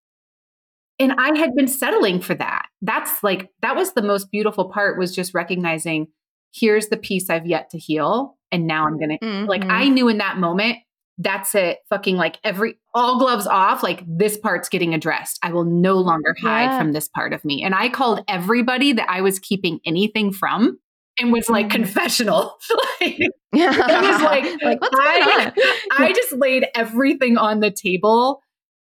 and 0.99 1.13
i 1.17 1.37
had 1.37 1.53
been 1.55 1.67
settling 1.67 2.21
for 2.21 2.35
that 2.35 2.67
that's 2.81 3.23
like 3.23 3.49
that 3.61 3.75
was 3.75 3.93
the 3.93 4.01
most 4.01 4.31
beautiful 4.31 4.69
part 4.69 4.97
was 4.97 5.15
just 5.15 5.33
recognizing 5.33 6.07
here's 6.53 6.87
the 6.87 6.97
piece 6.97 7.29
i've 7.29 7.45
yet 7.45 7.69
to 7.69 7.77
heal 7.77 8.37
and 8.51 8.67
now 8.67 8.85
i'm 8.85 8.99
gonna 8.99 9.17
mm-hmm. 9.21 9.47
like 9.47 9.63
i 9.65 9.87
knew 9.87 10.07
in 10.07 10.17
that 10.17 10.37
moment 10.37 10.77
that's 11.17 11.55
it 11.55 11.79
fucking 11.89 12.17
like 12.17 12.37
every 12.43 12.77
all 12.93 13.17
gloves 13.17 13.47
off 13.47 13.81
like 13.81 14.03
this 14.05 14.37
part's 14.37 14.67
getting 14.67 14.93
addressed 14.93 15.39
i 15.43 15.51
will 15.51 15.63
no 15.63 15.95
longer 15.95 16.35
hide 16.41 16.65
yeah. 16.65 16.77
from 16.77 16.91
this 16.91 17.07
part 17.07 17.31
of 17.31 17.43
me 17.45 17.63
and 17.63 17.73
i 17.73 17.87
called 17.87 18.21
everybody 18.27 18.91
that 18.91 19.09
i 19.09 19.21
was 19.21 19.39
keeping 19.39 19.79
anything 19.85 20.31
from 20.31 20.77
and 21.19 21.31
was 21.31 21.49
like 21.49 21.67
mm-hmm. 21.67 21.83
confessional 21.83 22.57
like, 23.01 23.17
it 23.53 24.11
was 24.11 24.21
like, 24.21 24.61
like 24.61 24.79
I, 24.81 25.51
I 25.91 26.13
just 26.13 26.33
laid 26.33 26.65
everything 26.75 27.37
on 27.37 27.59
the 27.59 27.71
table 27.71 28.41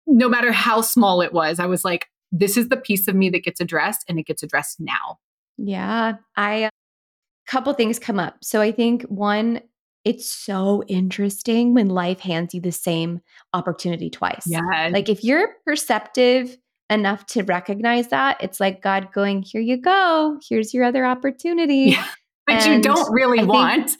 no 0.08 0.28
matter 0.28 0.50
how 0.50 0.80
small 0.80 1.20
it 1.20 1.32
was, 1.32 1.60
I 1.60 1.66
was 1.66 1.84
like, 1.84 2.08
this 2.32 2.56
is 2.56 2.68
the 2.68 2.76
piece 2.76 3.06
of 3.08 3.14
me 3.14 3.30
that 3.30 3.44
gets 3.44 3.60
addressed 3.60 4.04
and 4.08 4.18
it 4.18 4.26
gets 4.26 4.42
addressed 4.42 4.80
now. 4.80 5.18
Yeah. 5.58 6.14
I, 6.36 6.54
a 6.54 6.70
couple 7.46 7.72
things 7.74 7.98
come 7.98 8.18
up. 8.18 8.36
So 8.42 8.60
I 8.60 8.72
think 8.72 9.02
one, 9.04 9.60
it's 10.04 10.30
so 10.30 10.82
interesting 10.88 11.74
when 11.74 11.88
life 11.88 12.20
hands 12.20 12.54
you 12.54 12.60
the 12.60 12.72
same 12.72 13.20
opportunity 13.52 14.08
twice. 14.08 14.44
Yeah. 14.46 14.88
Like 14.90 15.08
if 15.08 15.22
you're 15.22 15.48
perceptive 15.66 16.56
enough 16.88 17.26
to 17.26 17.42
recognize 17.42 18.08
that, 18.08 18.42
it's 18.42 18.60
like 18.60 18.82
God 18.82 19.12
going, 19.12 19.42
here 19.42 19.60
you 19.60 19.76
go. 19.76 20.38
Here's 20.48 20.72
your 20.72 20.84
other 20.84 21.04
opportunity. 21.04 21.96
Yeah. 21.98 22.06
But 22.46 22.62
and 22.62 22.76
you 22.76 22.80
don't 22.80 23.12
really 23.12 23.40
think, 23.40 23.50
want. 23.52 23.90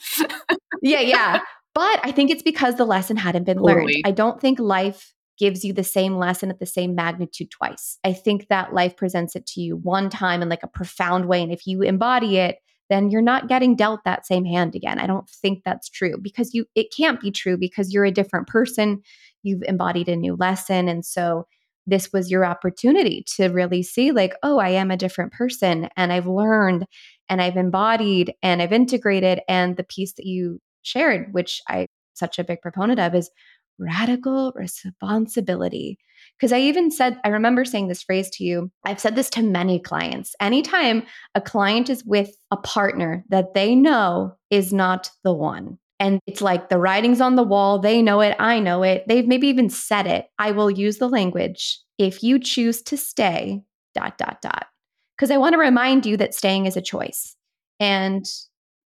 yeah, 0.80 1.00
yeah. 1.00 1.40
But 1.74 2.00
I 2.02 2.12
think 2.12 2.30
it's 2.30 2.42
because 2.42 2.76
the 2.76 2.86
lesson 2.86 3.18
hadn't 3.18 3.44
been 3.44 3.58
totally. 3.58 3.96
learned. 3.96 4.02
I 4.06 4.10
don't 4.10 4.40
think 4.40 4.58
life 4.58 5.12
gives 5.38 5.64
you 5.64 5.72
the 5.72 5.84
same 5.84 6.16
lesson 6.16 6.50
at 6.50 6.58
the 6.58 6.66
same 6.66 6.94
magnitude 6.94 7.50
twice. 7.50 7.98
I 8.04 8.12
think 8.12 8.48
that 8.48 8.74
life 8.74 8.96
presents 8.96 9.36
it 9.36 9.46
to 9.46 9.60
you 9.60 9.76
one 9.76 10.10
time 10.10 10.42
in 10.42 10.48
like 10.48 10.62
a 10.62 10.68
profound 10.68 11.26
way. 11.26 11.42
And 11.42 11.52
if 11.52 11.66
you 11.66 11.82
embody 11.82 12.38
it, 12.38 12.56
then 12.90 13.10
you're 13.10 13.22
not 13.22 13.48
getting 13.48 13.76
dealt 13.76 14.00
that 14.04 14.26
same 14.26 14.44
hand 14.44 14.74
again. 14.74 14.98
I 14.98 15.06
don't 15.06 15.28
think 15.28 15.62
that's 15.64 15.88
true 15.88 16.16
because 16.20 16.54
you 16.54 16.64
it 16.74 16.92
can't 16.96 17.20
be 17.20 17.30
true 17.30 17.56
because 17.56 17.92
you're 17.92 18.04
a 18.04 18.10
different 18.10 18.46
person. 18.46 19.02
You've 19.42 19.62
embodied 19.62 20.08
a 20.08 20.16
new 20.16 20.34
lesson. 20.36 20.88
And 20.88 21.04
so 21.04 21.46
this 21.86 22.12
was 22.12 22.30
your 22.30 22.44
opportunity 22.44 23.24
to 23.36 23.48
really 23.48 23.82
see 23.82 24.10
like, 24.10 24.34
oh, 24.42 24.58
I 24.58 24.70
am 24.70 24.90
a 24.90 24.96
different 24.96 25.32
person 25.32 25.88
and 25.96 26.12
I've 26.12 26.26
learned 26.26 26.86
and 27.28 27.40
I've 27.40 27.56
embodied 27.56 28.34
and 28.42 28.60
I've 28.60 28.72
integrated. 28.72 29.40
And 29.48 29.76
the 29.76 29.84
piece 29.84 30.14
that 30.14 30.26
you 30.26 30.60
shared, 30.82 31.32
which 31.32 31.60
I 31.68 31.86
such 32.14 32.38
a 32.38 32.44
big 32.44 32.60
proponent 32.60 32.98
of 32.98 33.14
is 33.14 33.30
radical 33.78 34.52
responsibility. 34.54 35.98
Because 36.36 36.52
I 36.52 36.60
even 36.60 36.90
said, 36.90 37.18
I 37.24 37.28
remember 37.28 37.64
saying 37.64 37.88
this 37.88 38.02
phrase 38.02 38.30
to 38.30 38.44
you. 38.44 38.70
I've 38.84 39.00
said 39.00 39.16
this 39.16 39.30
to 39.30 39.42
many 39.42 39.78
clients. 39.78 40.34
Anytime 40.40 41.04
a 41.34 41.40
client 41.40 41.88
is 41.88 42.04
with 42.04 42.30
a 42.50 42.56
partner 42.56 43.24
that 43.28 43.54
they 43.54 43.74
know 43.74 44.36
is 44.50 44.72
not 44.72 45.10
the 45.24 45.32
one, 45.32 45.78
and 46.00 46.20
it's 46.26 46.40
like 46.40 46.68
the 46.68 46.78
writing's 46.78 47.20
on 47.20 47.34
the 47.34 47.42
wall, 47.42 47.78
they 47.78 48.02
know 48.02 48.20
it, 48.20 48.36
I 48.38 48.60
know 48.60 48.82
it, 48.82 49.04
they've 49.08 49.26
maybe 49.26 49.48
even 49.48 49.68
said 49.68 50.06
it. 50.06 50.26
I 50.38 50.52
will 50.52 50.70
use 50.70 50.98
the 50.98 51.08
language 51.08 51.80
if 51.98 52.22
you 52.22 52.38
choose 52.38 52.82
to 52.82 52.96
stay, 52.96 53.62
dot, 53.94 54.16
dot, 54.18 54.40
dot. 54.40 54.66
Because 55.16 55.32
I 55.32 55.38
want 55.38 55.54
to 55.54 55.58
remind 55.58 56.06
you 56.06 56.16
that 56.18 56.34
staying 56.34 56.66
is 56.66 56.76
a 56.76 56.82
choice. 56.82 57.34
And 57.80 58.24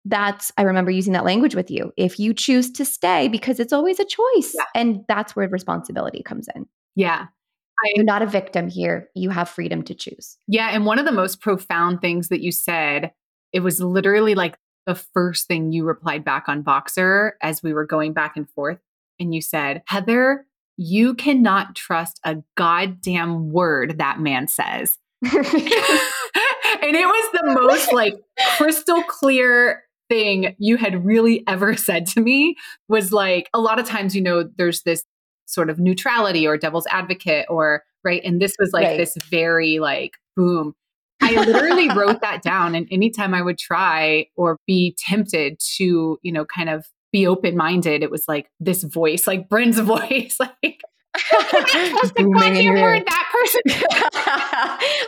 that's 0.04 0.52
i 0.56 0.62
remember 0.62 0.90
using 0.90 1.12
that 1.12 1.24
language 1.24 1.54
with 1.54 1.70
you 1.70 1.92
if 1.96 2.18
you 2.18 2.32
choose 2.32 2.70
to 2.70 2.84
stay 2.84 3.28
because 3.28 3.60
it's 3.60 3.72
always 3.72 3.98
a 3.98 4.04
choice 4.04 4.54
yeah. 4.54 4.64
and 4.74 5.04
that's 5.08 5.34
where 5.34 5.48
responsibility 5.48 6.22
comes 6.22 6.48
in. 6.54 6.66
Yeah. 6.94 7.26
I, 7.84 7.92
you're 7.94 8.04
not 8.04 8.22
a 8.22 8.26
victim 8.26 8.68
here 8.68 9.08
you 9.14 9.30
have 9.30 9.48
freedom 9.48 9.82
to 9.84 9.94
choose. 9.94 10.36
Yeah 10.46 10.70
and 10.72 10.86
one 10.86 10.98
of 10.98 11.04
the 11.04 11.12
most 11.12 11.40
profound 11.40 12.00
things 12.00 12.28
that 12.28 12.40
you 12.40 12.52
said 12.52 13.12
it 13.52 13.60
was 13.60 13.80
literally 13.80 14.34
like 14.34 14.58
the 14.86 14.94
first 14.94 15.46
thing 15.46 15.72
you 15.72 15.84
replied 15.84 16.24
back 16.24 16.48
on 16.48 16.64
Voxer 16.64 17.32
as 17.42 17.62
we 17.62 17.72
were 17.72 17.86
going 17.86 18.12
back 18.12 18.36
and 18.36 18.48
forth 18.50 18.78
and 19.20 19.34
you 19.34 19.42
said 19.42 19.82
heather 19.86 20.46
you 20.76 21.14
cannot 21.14 21.74
trust 21.74 22.20
a 22.24 22.36
goddamn 22.56 23.50
word 23.50 23.98
that 23.98 24.20
man 24.20 24.46
says. 24.46 24.96
And 26.82 26.96
it 26.96 27.06
was 27.06 27.30
the 27.32 27.60
most 27.60 27.92
like 27.92 28.14
crystal 28.56 29.02
clear 29.02 29.82
thing 30.08 30.54
you 30.58 30.76
had 30.76 31.04
really 31.04 31.44
ever 31.46 31.76
said 31.76 32.06
to 32.06 32.20
me 32.20 32.56
was 32.88 33.12
like 33.12 33.48
a 33.54 33.60
lot 33.60 33.78
of 33.78 33.86
times, 33.86 34.14
you 34.14 34.22
know, 34.22 34.48
there's 34.56 34.82
this 34.82 35.04
sort 35.46 35.70
of 35.70 35.78
neutrality 35.78 36.46
or 36.46 36.56
devil's 36.56 36.86
advocate 36.88 37.46
or 37.48 37.82
right. 38.04 38.22
And 38.24 38.40
this 38.40 38.54
was 38.58 38.72
like 38.72 38.86
right. 38.86 38.96
this 38.98 39.16
very 39.30 39.78
like 39.78 40.12
boom. 40.36 40.74
I 41.20 41.44
literally 41.44 41.88
wrote 41.88 42.20
that 42.20 42.42
down. 42.42 42.74
And 42.74 42.86
anytime 42.90 43.34
I 43.34 43.42
would 43.42 43.58
try 43.58 44.26
or 44.36 44.58
be 44.66 44.94
tempted 44.98 45.58
to, 45.76 46.18
you 46.22 46.32
know, 46.32 46.44
kind 46.44 46.68
of 46.68 46.86
be 47.12 47.26
open 47.26 47.56
minded, 47.56 48.02
it 48.02 48.10
was 48.10 48.24
like 48.28 48.50
this 48.60 48.84
voice, 48.84 49.26
like 49.26 49.48
Bryn's 49.48 49.78
voice, 49.80 50.36
like, 50.38 50.80
in 52.56 52.62
your 52.62 52.74
word, 52.74 53.02
that 53.04 53.32
person. 53.32 53.62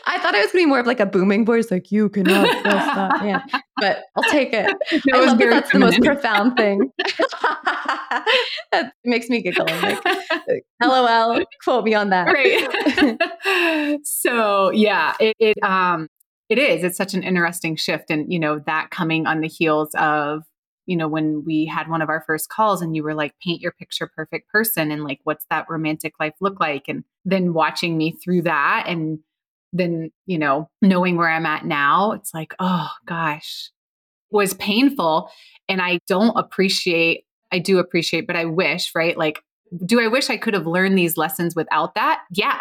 I 0.07 0.19
thought 0.21 0.35
it 0.35 0.43
was 0.43 0.53
going 0.53 0.65
to 0.65 0.67
be 0.67 0.67
more 0.67 0.81
of 0.81 0.87
like 0.87 1.01
a 1.01 1.07
booming 1.07 1.47
voice, 1.47 1.71
like 1.71 1.93
you 1.93 2.09
cannot 2.09 2.49
trust 2.63 2.65
that 2.65 3.23
man. 3.23 3.43
But 3.81 4.05
I'll 4.17 4.31
take 4.31 4.53
it. 4.53 4.67
I 5.13 5.25
love 5.25 5.39
that 5.39 5.51
that's 5.51 5.71
feminine. 5.71 5.71
the 5.73 5.79
most 5.79 6.03
profound 6.03 6.57
thing. 6.57 6.93
that 8.73 8.93
makes 9.05 9.29
me 9.29 9.43
giggle. 9.43 9.67
Like, 9.67 10.65
LOL, 10.83 11.43
quote 11.65 11.85
me 11.85 11.95
on 11.95 12.11
that. 12.11 12.27
Right. 12.27 13.99
so 14.05 14.71
yeah, 14.71 15.15
it, 15.19 15.37
it 15.39 15.63
um 15.63 16.09
it 16.49 16.59
is. 16.59 16.85
It's 16.85 16.97
such 16.97 17.15
an 17.15 17.23
interesting 17.23 17.77
shift, 17.77 18.11
and 18.11 18.33
you 18.33 18.39
know 18.39 18.61
that 18.67 18.91
coming 18.91 19.27
on 19.27 19.41
the 19.41 19.49
heels 19.49 19.91
of 19.95 20.43
you 20.91 20.97
know, 20.97 21.07
when 21.07 21.45
we 21.47 21.67
had 21.67 21.89
one 21.89 22.03
of 22.03 22.09
our 22.09 22.25
first 22.27 22.49
calls 22.49 22.83
and 22.83 22.97
you 22.97 23.05
were 23.05 23.15
like, 23.15 23.33
paint 23.45 23.61
your 23.61 23.71
picture 23.71 24.11
perfect 24.13 24.49
person 24.49 24.91
and 24.91 25.05
like, 25.05 25.21
what's 25.23 25.47
that 25.49 25.67
romantic 25.69 26.15
life 26.19 26.35
look 26.41 26.59
like? 26.59 26.87
And 26.89 27.05
then 27.25 27.53
watching 27.53 27.97
me 27.97 28.11
through 28.11 28.43
that 28.43 28.87
and 28.89 29.21
then, 29.73 30.11
you 30.27 30.39
know, 30.39 30.69
knowing 30.83 31.17
where 31.17 31.29
I'm 31.29 31.47
at 31.47 31.65
now, 31.65 32.13
it's 32.13 32.35
like, 32.35 32.55
oh 32.59 32.91
gosh, 33.07 33.71
was 34.31 34.55
painful. 34.55 35.31
And 35.69 35.81
I 35.81 36.01
don't 36.07 36.37
appreciate, 36.37 37.25
I 37.53 37.59
do 37.59 37.79
appreciate, 37.79 38.27
but 38.27 38.37
I 38.37 38.45
wish, 38.45 38.93
right? 38.95 39.17
Like, 39.17 39.41
do 39.85 40.01
I 40.01 40.09
wish 40.09 40.31
I 40.31 40.37
could 40.37 40.55
have 40.55 40.67
learned 40.67 40.99
these 40.99 41.17
lessons 41.17 41.55
without 41.55 41.95
that? 41.95 42.23
Yeah. 42.31 42.59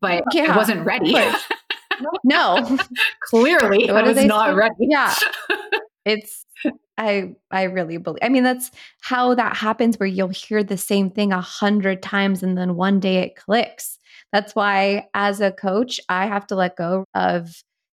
But 0.00 0.24
yeah, 0.32 0.52
I 0.52 0.56
wasn't 0.56 0.84
ready. 0.84 1.14
no. 2.24 2.78
Clearly, 3.22 3.88
I 3.88 4.02
was 4.02 4.24
not 4.24 4.54
ready. 4.54 4.74
Yeah. 4.80 5.14
It's 6.06 6.46
I 6.96 7.34
I 7.50 7.64
really 7.64 7.98
believe. 7.98 8.20
I 8.22 8.30
mean, 8.30 8.42
that's 8.42 8.70
how 9.02 9.34
that 9.34 9.54
happens 9.54 9.98
where 9.98 10.06
you'll 10.06 10.28
hear 10.28 10.64
the 10.64 10.78
same 10.78 11.10
thing 11.10 11.30
a 11.30 11.42
hundred 11.42 12.02
times 12.02 12.42
and 12.42 12.56
then 12.56 12.74
one 12.74 13.00
day 13.00 13.16
it 13.18 13.36
clicks. 13.36 13.98
That's 14.32 14.54
why 14.54 15.08
as 15.14 15.40
a 15.40 15.52
coach, 15.52 16.00
I 16.08 16.26
have 16.26 16.46
to 16.48 16.54
let 16.54 16.76
go 16.76 17.04
of 17.14 17.50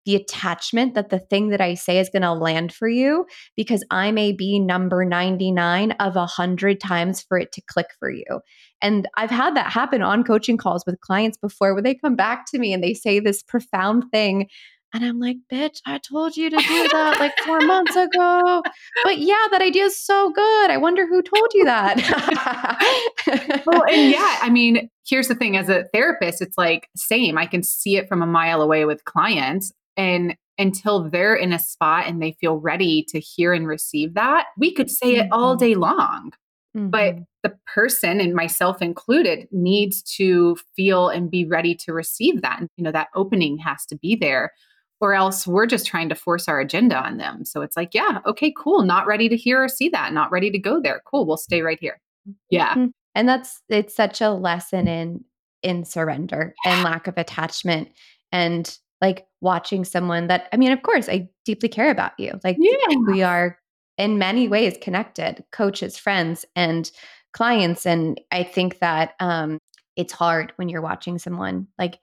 the 0.06 0.15
attachment 0.15 0.96
that 0.96 1.10
the 1.10 1.20
thing 1.20 1.50
that 1.50 1.62
I 1.62 1.76
say 1.76 2.00
is 2.00 2.10
going 2.10 2.24
to 2.24 2.34
land 2.34 2.74
for 2.74 2.88
you 2.88 3.26
because 3.56 3.86
I 3.91 4.12
may 4.12 4.32
be 4.32 4.60
number 4.60 5.06
99 5.06 5.91
of 5.91 6.15
100 6.15 6.80
times 6.80 7.22
for 7.22 7.38
it 7.38 7.52
to 7.54 7.62
click 7.67 7.88
for 8.00 8.10
you. 8.10 8.26
And 8.82 9.08
I've 9.15 9.30
had 9.30 9.56
that 9.56 9.72
happen 9.72 10.02
on 10.02 10.24
coaching 10.24 10.58
calls 10.58 10.84
with 10.86 11.00
clients 11.02 11.38
before 11.38 11.74
where 11.74 11.84
they 11.84 11.96
come 11.96 12.15
back 12.15 12.46
to 12.48 12.58
me 12.58 12.74
and 12.74 12.84
they 12.84 12.94
say 12.96 13.20
this 13.20 13.44
profound 13.44 14.06
thing. 14.12 14.48
And 14.93 15.06
I'm 15.06 15.19
like, 15.19 15.38
bitch, 15.51 15.80
I 15.86 15.99
told 15.99 16.36
you 16.36 16.49
to 16.49 16.58
do 16.58 16.88
that 16.91 17.17
like 17.19 17.34
four 17.45 17.62
months 17.62 17.95
ago. 17.95 18.62
But 19.04 19.19
yeah, 19.19 19.47
that 19.51 19.62
idea 19.62 19.86
is 19.86 19.97
so 19.97 20.32
good. 20.32 20.69
I 20.69 20.77
wonder 20.77 21.08
who 21.08 21.21
told 21.21 21.47
you 21.54 21.65
that. 21.65 21.97
well, 23.65 23.84
and 23.89 24.12
yeah, 24.12 24.39
I 24.41 24.49
mean, 24.49 24.89
here's 25.08 25.30
the 25.30 25.36
thing 25.36 25.56
as 25.56 25.69
a 25.69 25.86
therapist, 25.93 26.41
it's 26.41 26.58
like, 26.58 26.89
same. 26.95 27.38
I 27.38 27.45
can 27.45 27.63
see 27.63 27.95
it 27.95 28.10
from 28.10 28.21
a 28.21 28.27
mile 28.27 28.62
away 28.62 28.84
with 28.86 29.06
clients. 29.06 29.71
And 29.95 30.36
until 30.58 31.10
they're 31.10 31.36
in 31.36 31.54
a 31.54 31.60
spot 31.60 32.08
and 32.08 32.21
they 32.21 32.34
feel 32.34 32.58
ready 32.58 33.06
to 33.10 33.19
hear 33.19 33.54
and 33.54 33.67
receive 33.67 34.13
that, 34.15 34.47
we 34.58 34.73
could 34.73 34.89
say 34.89 35.13
mm-hmm. 35.13 35.21
it 35.21 35.30
all 35.32 35.56
mm-hmm. 35.56 35.65
day 35.65 35.75
long. 35.75 36.32
Mm-hmm. 36.75 36.89
But 36.89 37.15
the 37.43 37.58
person 37.65 38.19
and 38.19 38.34
myself 38.34 38.82
included 38.82 39.47
needs 39.51 40.01
to 40.17 40.58
feel 40.75 41.10
and 41.10 41.32
be 41.32 41.45
ready 41.45 41.75
to 41.75 41.93
receive 41.93 42.41
that. 42.41 42.60
And, 42.60 42.69
you 42.77 42.84
know, 42.84 42.91
that 42.91 43.08
opening 43.15 43.58
has 43.60 43.86
to 43.88 43.97
be 43.97 44.15
there 44.15 44.51
or 45.01 45.15
else 45.15 45.47
we're 45.47 45.65
just 45.65 45.87
trying 45.87 46.09
to 46.09 46.15
force 46.15 46.47
our 46.47 46.59
agenda 46.59 46.95
on 46.95 47.17
them. 47.17 47.43
So 47.43 47.61
it's 47.61 47.75
like, 47.75 47.93
yeah, 47.93 48.19
okay, 48.25 48.53
cool. 48.55 48.83
Not 48.83 49.07
ready 49.07 49.27
to 49.27 49.35
hear 49.35 49.63
or 49.63 49.67
see 49.67 49.89
that. 49.89 50.13
Not 50.13 50.31
ready 50.31 50.51
to 50.51 50.59
go 50.59 50.79
there. 50.79 51.01
Cool. 51.05 51.25
We'll 51.25 51.37
stay 51.37 51.61
right 51.61 51.79
here. 51.81 51.99
Yeah. 52.51 52.69
Mm-hmm. 52.69 52.85
And 53.15 53.27
that's 53.27 53.61
it's 53.67 53.95
such 53.95 54.21
a 54.21 54.29
lesson 54.29 54.87
in 54.87 55.25
in 55.63 55.83
surrender 55.85 56.53
yeah. 56.63 56.75
and 56.75 56.83
lack 56.83 57.07
of 57.07 57.17
attachment 57.17 57.89
and 58.31 58.77
like 59.01 59.25
watching 59.41 59.83
someone 59.83 60.27
that 60.27 60.47
I 60.53 60.57
mean, 60.57 60.71
of 60.71 60.83
course, 60.83 61.09
I 61.09 61.29
deeply 61.45 61.67
care 61.67 61.89
about 61.89 62.13
you. 62.19 62.39
Like 62.43 62.57
yeah. 62.59 62.95
we 63.07 63.23
are 63.23 63.57
in 63.97 64.19
many 64.19 64.47
ways 64.47 64.77
connected, 64.81 65.43
coaches, 65.51 65.97
friends, 65.97 66.45
and 66.55 66.89
clients. 67.33 67.85
And 67.85 68.21
I 68.31 68.43
think 68.43 68.79
that 68.79 69.15
um 69.19 69.57
it's 69.95 70.13
hard 70.13 70.53
when 70.55 70.69
you're 70.69 70.81
watching 70.81 71.17
someone 71.17 71.67
like 71.79 71.99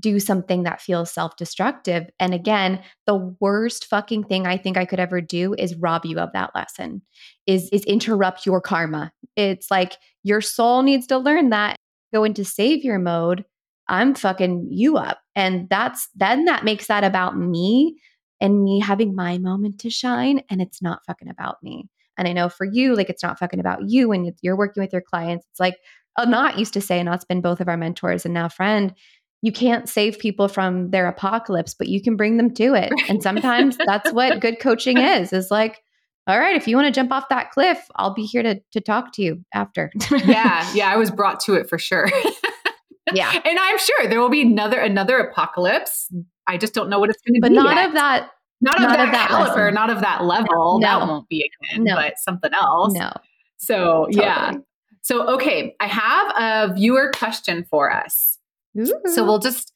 do 0.00 0.18
something 0.18 0.62
that 0.62 0.80
feels 0.80 1.12
self-destructive. 1.12 2.08
And 2.18 2.34
again, 2.34 2.82
the 3.06 3.36
worst 3.38 3.86
fucking 3.86 4.24
thing 4.24 4.46
I 4.46 4.56
think 4.56 4.76
I 4.76 4.86
could 4.86 5.00
ever 5.00 5.20
do 5.20 5.54
is 5.58 5.76
rob 5.76 6.04
you 6.06 6.18
of 6.18 6.32
that 6.32 6.54
lesson. 6.54 7.02
Is 7.46 7.68
is 7.70 7.84
interrupt 7.84 8.46
your 8.46 8.60
karma. 8.60 9.12
It's 9.36 9.70
like 9.70 9.96
your 10.22 10.40
soul 10.40 10.82
needs 10.82 11.06
to 11.08 11.18
learn 11.18 11.50
that 11.50 11.76
go 12.12 12.24
into 12.24 12.44
savior 12.44 12.98
mode 12.98 13.44
I'm 13.90 14.14
fucking 14.14 14.68
you 14.70 14.96
up. 14.96 15.18
And 15.34 15.68
that's 15.68 16.08
then 16.14 16.44
that 16.44 16.64
makes 16.64 16.86
that 16.86 17.04
about 17.04 17.36
me 17.36 18.00
and 18.40 18.62
me 18.62 18.80
having 18.80 19.14
my 19.14 19.36
moment 19.36 19.80
to 19.80 19.90
shine. 19.90 20.42
And 20.48 20.62
it's 20.62 20.80
not 20.80 21.04
fucking 21.06 21.28
about 21.28 21.56
me. 21.62 21.88
And 22.16 22.28
I 22.28 22.32
know 22.32 22.48
for 22.48 22.64
you, 22.64 22.94
like 22.94 23.10
it's 23.10 23.22
not 23.22 23.38
fucking 23.38 23.58
about 23.60 23.80
you 23.88 24.08
when 24.08 24.32
you're 24.42 24.56
working 24.56 24.82
with 24.82 24.92
your 24.92 25.02
clients. 25.02 25.44
It's 25.50 25.60
like 25.60 25.76
uh, 26.16 26.24
Anat 26.26 26.58
used 26.58 26.72
to 26.74 26.80
say, 26.80 27.00
and 27.00 27.08
that's 27.08 27.24
been 27.24 27.40
both 27.40 27.60
of 27.60 27.68
our 27.68 27.76
mentors 27.76 28.24
and 28.24 28.32
now 28.32 28.48
friend, 28.48 28.94
you 29.42 29.52
can't 29.52 29.88
save 29.88 30.18
people 30.18 30.48
from 30.48 30.90
their 30.90 31.06
apocalypse, 31.08 31.74
but 31.74 31.88
you 31.88 32.02
can 32.02 32.16
bring 32.16 32.36
them 32.36 32.52
to 32.54 32.74
it. 32.74 32.92
And 33.08 33.22
sometimes 33.22 33.78
that's 33.86 34.12
what 34.12 34.40
good 34.40 34.60
coaching 34.60 34.98
is, 34.98 35.32
is 35.32 35.50
like, 35.50 35.82
all 36.26 36.38
right, 36.38 36.56
if 36.56 36.68
you 36.68 36.76
want 36.76 36.86
to 36.86 36.92
jump 36.92 37.10
off 37.10 37.28
that 37.30 37.50
cliff, 37.50 37.78
I'll 37.96 38.14
be 38.14 38.24
here 38.24 38.42
to 38.42 38.60
to 38.72 38.80
talk 38.80 39.12
to 39.14 39.22
you 39.22 39.44
after. 39.54 39.90
yeah, 40.24 40.70
yeah, 40.74 40.90
I 40.90 40.96
was 40.96 41.10
brought 41.10 41.40
to 41.40 41.54
it 41.54 41.68
for 41.68 41.78
sure. 41.78 42.08
Yeah. 43.12 43.32
and 43.44 43.58
I'm 43.58 43.78
sure 43.78 44.06
there 44.06 44.20
will 44.20 44.28
be 44.28 44.42
another 44.42 44.78
another 44.78 45.18
apocalypse. 45.18 46.08
I 46.46 46.56
just 46.56 46.74
don't 46.74 46.88
know 46.88 47.00
what 47.00 47.10
it's 47.10 47.20
going 47.22 47.34
to 47.34 47.40
be. 47.40 47.40
But 47.40 47.52
not 47.52 47.74
yet. 47.74 47.88
of 47.88 47.94
that. 47.94 48.30
Not, 48.60 48.78
not 48.78 48.90
of 48.90 48.96
that, 48.96 49.06
of 49.06 49.12
that 49.12 49.28
caliber, 49.28 49.62
lesson. 49.62 49.74
not 49.74 49.90
of 49.90 50.00
that 50.02 50.24
level. 50.24 50.78
No. 50.80 50.86
That 50.86 51.08
won't 51.08 51.28
be 51.28 51.50
again, 51.62 51.84
no. 51.84 51.96
but 51.96 52.18
something 52.18 52.52
else. 52.52 52.94
No. 52.94 53.10
So 53.56 54.06
totally. 54.06 54.16
yeah. 54.16 54.52
So 55.02 55.26
okay, 55.34 55.74
I 55.80 55.86
have 55.86 56.70
a 56.70 56.74
viewer 56.74 57.10
question 57.12 57.64
for 57.64 57.92
us. 57.92 58.38
Ooh. 58.78 58.92
So 59.06 59.24
we'll 59.24 59.38
just 59.38 59.72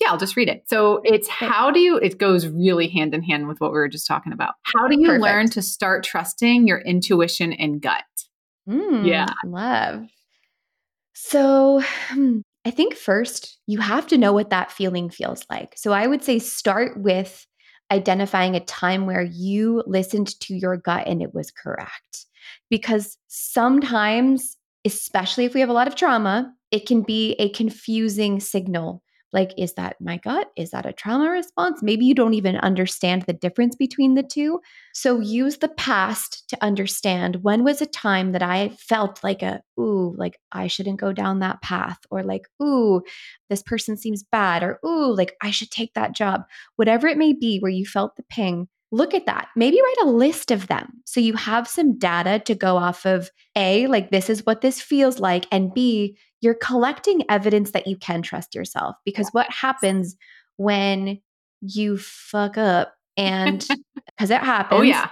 yeah, 0.00 0.08
I'll 0.10 0.18
just 0.18 0.36
read 0.36 0.48
it. 0.48 0.64
So 0.68 1.00
it's 1.04 1.28
how 1.28 1.70
do 1.70 1.80
you, 1.80 1.96
it 1.98 2.18
goes 2.18 2.46
really 2.46 2.88
hand 2.88 3.14
in 3.14 3.22
hand 3.22 3.48
with 3.48 3.60
what 3.60 3.72
we 3.72 3.78
were 3.78 3.88
just 3.88 4.06
talking 4.06 4.32
about. 4.32 4.54
How 4.62 4.88
do 4.88 5.00
you 5.00 5.08
Perfect. 5.08 5.22
learn 5.22 5.50
to 5.50 5.62
start 5.62 6.04
trusting 6.04 6.66
your 6.66 6.78
intuition 6.78 7.52
and 7.54 7.80
gut? 7.80 8.04
Mm, 8.68 9.06
yeah. 9.06 9.32
Love. 9.44 10.06
So, 11.14 11.82
hmm, 12.08 12.40
I 12.66 12.70
think 12.70 12.94
first 12.94 13.58
you 13.66 13.78
have 13.78 14.06
to 14.08 14.18
know 14.18 14.34
what 14.34 14.50
that 14.50 14.70
feeling 14.70 15.08
feels 15.08 15.46
like. 15.48 15.72
So, 15.76 15.92
I 15.92 16.06
would 16.06 16.22
say 16.22 16.38
start 16.38 17.00
with 17.00 17.46
identifying 17.90 18.54
a 18.54 18.60
time 18.60 19.06
where 19.06 19.22
you 19.22 19.82
listened 19.86 20.38
to 20.40 20.54
your 20.54 20.76
gut 20.76 21.06
and 21.06 21.22
it 21.22 21.32
was 21.34 21.50
correct. 21.50 22.26
Because 22.68 23.16
sometimes, 23.28 24.56
especially 24.84 25.46
if 25.46 25.54
we 25.54 25.60
have 25.60 25.70
a 25.70 25.74
lot 25.74 25.88
of 25.88 25.94
trauma, 25.94 26.52
it 26.70 26.86
can 26.86 27.02
be 27.02 27.32
a 27.34 27.50
confusing 27.50 28.40
signal 28.40 29.02
like, 29.32 29.52
is 29.58 29.74
that 29.74 29.96
my 30.00 30.18
gut? 30.18 30.50
Is 30.56 30.70
that 30.70 30.86
a 30.86 30.92
trauma 30.92 31.28
response? 31.28 31.82
Maybe 31.82 32.06
you 32.06 32.14
don't 32.14 32.34
even 32.34 32.56
understand 32.56 33.22
the 33.22 33.32
difference 33.32 33.74
between 33.76 34.14
the 34.14 34.22
two. 34.22 34.60
So 34.94 35.20
use 35.20 35.58
the 35.58 35.68
past 35.68 36.48
to 36.48 36.64
understand 36.64 37.42
when 37.42 37.64
was 37.64 37.82
a 37.82 37.86
time 37.86 38.32
that 38.32 38.42
I 38.42 38.70
felt 38.78 39.22
like 39.22 39.42
a, 39.42 39.60
ooh, 39.78 40.14
like 40.16 40.38
I 40.52 40.68
shouldn't 40.68 41.00
go 41.00 41.12
down 41.12 41.40
that 41.40 41.60
path, 41.60 41.98
or 42.10 42.22
like, 42.22 42.48
ooh, 42.62 43.02
this 43.50 43.62
person 43.62 43.96
seems 43.96 44.22
bad, 44.22 44.62
or 44.62 44.78
ooh, 44.86 45.14
like 45.14 45.34
I 45.42 45.50
should 45.50 45.70
take 45.70 45.92
that 45.94 46.14
job. 46.14 46.44
Whatever 46.76 47.08
it 47.08 47.18
may 47.18 47.32
be 47.32 47.58
where 47.58 47.70
you 47.70 47.84
felt 47.84 48.16
the 48.16 48.24
ping, 48.30 48.68
look 48.96 49.14
at 49.14 49.26
that. 49.26 49.48
Maybe 49.54 49.80
write 49.80 50.08
a 50.08 50.10
list 50.10 50.50
of 50.50 50.66
them 50.66 51.02
so 51.04 51.20
you 51.20 51.34
have 51.34 51.68
some 51.68 51.98
data 51.98 52.40
to 52.46 52.54
go 52.54 52.76
off 52.76 53.04
of 53.04 53.30
A, 53.54 53.86
like 53.86 54.10
this 54.10 54.30
is 54.30 54.44
what 54.46 54.62
this 54.62 54.80
feels 54.80 55.18
like, 55.18 55.46
and 55.52 55.72
B, 55.72 56.16
you're 56.40 56.54
collecting 56.54 57.22
evidence 57.28 57.72
that 57.72 57.86
you 57.86 57.96
can 57.96 58.22
trust 58.22 58.54
yourself. 58.54 58.96
Because 59.04 59.28
what 59.32 59.50
happens 59.50 60.16
when 60.56 61.20
you 61.60 61.98
fuck 61.98 62.58
up 62.58 62.94
and 63.16 63.66
because 64.06 64.30
it 64.30 64.40
oh, 64.42 64.44
happens. 64.44 64.80
Oh, 64.80 64.82
yeah. 64.82 65.10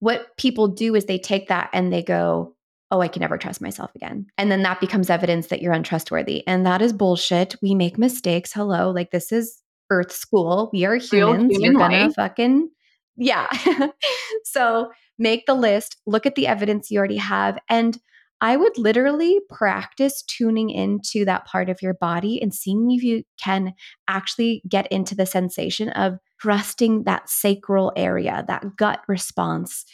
What 0.00 0.36
people 0.36 0.68
do 0.68 0.94
is 0.94 1.04
they 1.04 1.18
take 1.18 1.48
that 1.48 1.70
and 1.72 1.92
they 1.92 2.02
go, 2.02 2.56
oh, 2.90 3.00
I 3.00 3.08
can 3.08 3.20
never 3.20 3.38
trust 3.38 3.60
myself 3.60 3.94
again. 3.94 4.26
And 4.36 4.50
then 4.50 4.62
that 4.62 4.80
becomes 4.80 5.08
evidence 5.08 5.46
that 5.46 5.62
you're 5.62 5.72
untrustworthy. 5.72 6.46
And 6.46 6.66
that 6.66 6.82
is 6.82 6.92
bullshit. 6.92 7.56
We 7.62 7.74
make 7.74 7.98
mistakes. 7.98 8.52
Hello. 8.52 8.90
Like 8.90 9.10
this 9.10 9.32
is 9.32 9.62
Earth 9.90 10.12
school. 10.12 10.70
We 10.72 10.84
are 10.84 10.96
humans. 10.96 11.52
Human 11.52 11.62
you're 11.62 11.74
going 11.74 12.08
to 12.08 12.14
fucking 12.14 12.68
yeah. 13.16 13.48
so 14.44 14.90
make 15.18 15.46
the 15.46 15.54
list, 15.54 15.96
look 16.06 16.26
at 16.26 16.34
the 16.34 16.46
evidence 16.46 16.90
you 16.90 16.98
already 16.98 17.16
have. 17.16 17.58
And 17.68 17.98
I 18.40 18.56
would 18.56 18.76
literally 18.76 19.40
practice 19.48 20.22
tuning 20.22 20.68
into 20.70 21.24
that 21.24 21.46
part 21.46 21.68
of 21.68 21.80
your 21.80 21.94
body 21.94 22.42
and 22.42 22.52
seeing 22.52 22.90
if 22.90 23.02
you 23.04 23.22
can 23.42 23.74
actually 24.08 24.62
get 24.68 24.90
into 24.90 25.14
the 25.14 25.26
sensation 25.26 25.90
of 25.90 26.18
trusting 26.40 27.04
that 27.04 27.28
sacral 27.30 27.92
area, 27.96 28.44
that 28.48 28.76
gut 28.76 29.00
response. 29.06 29.84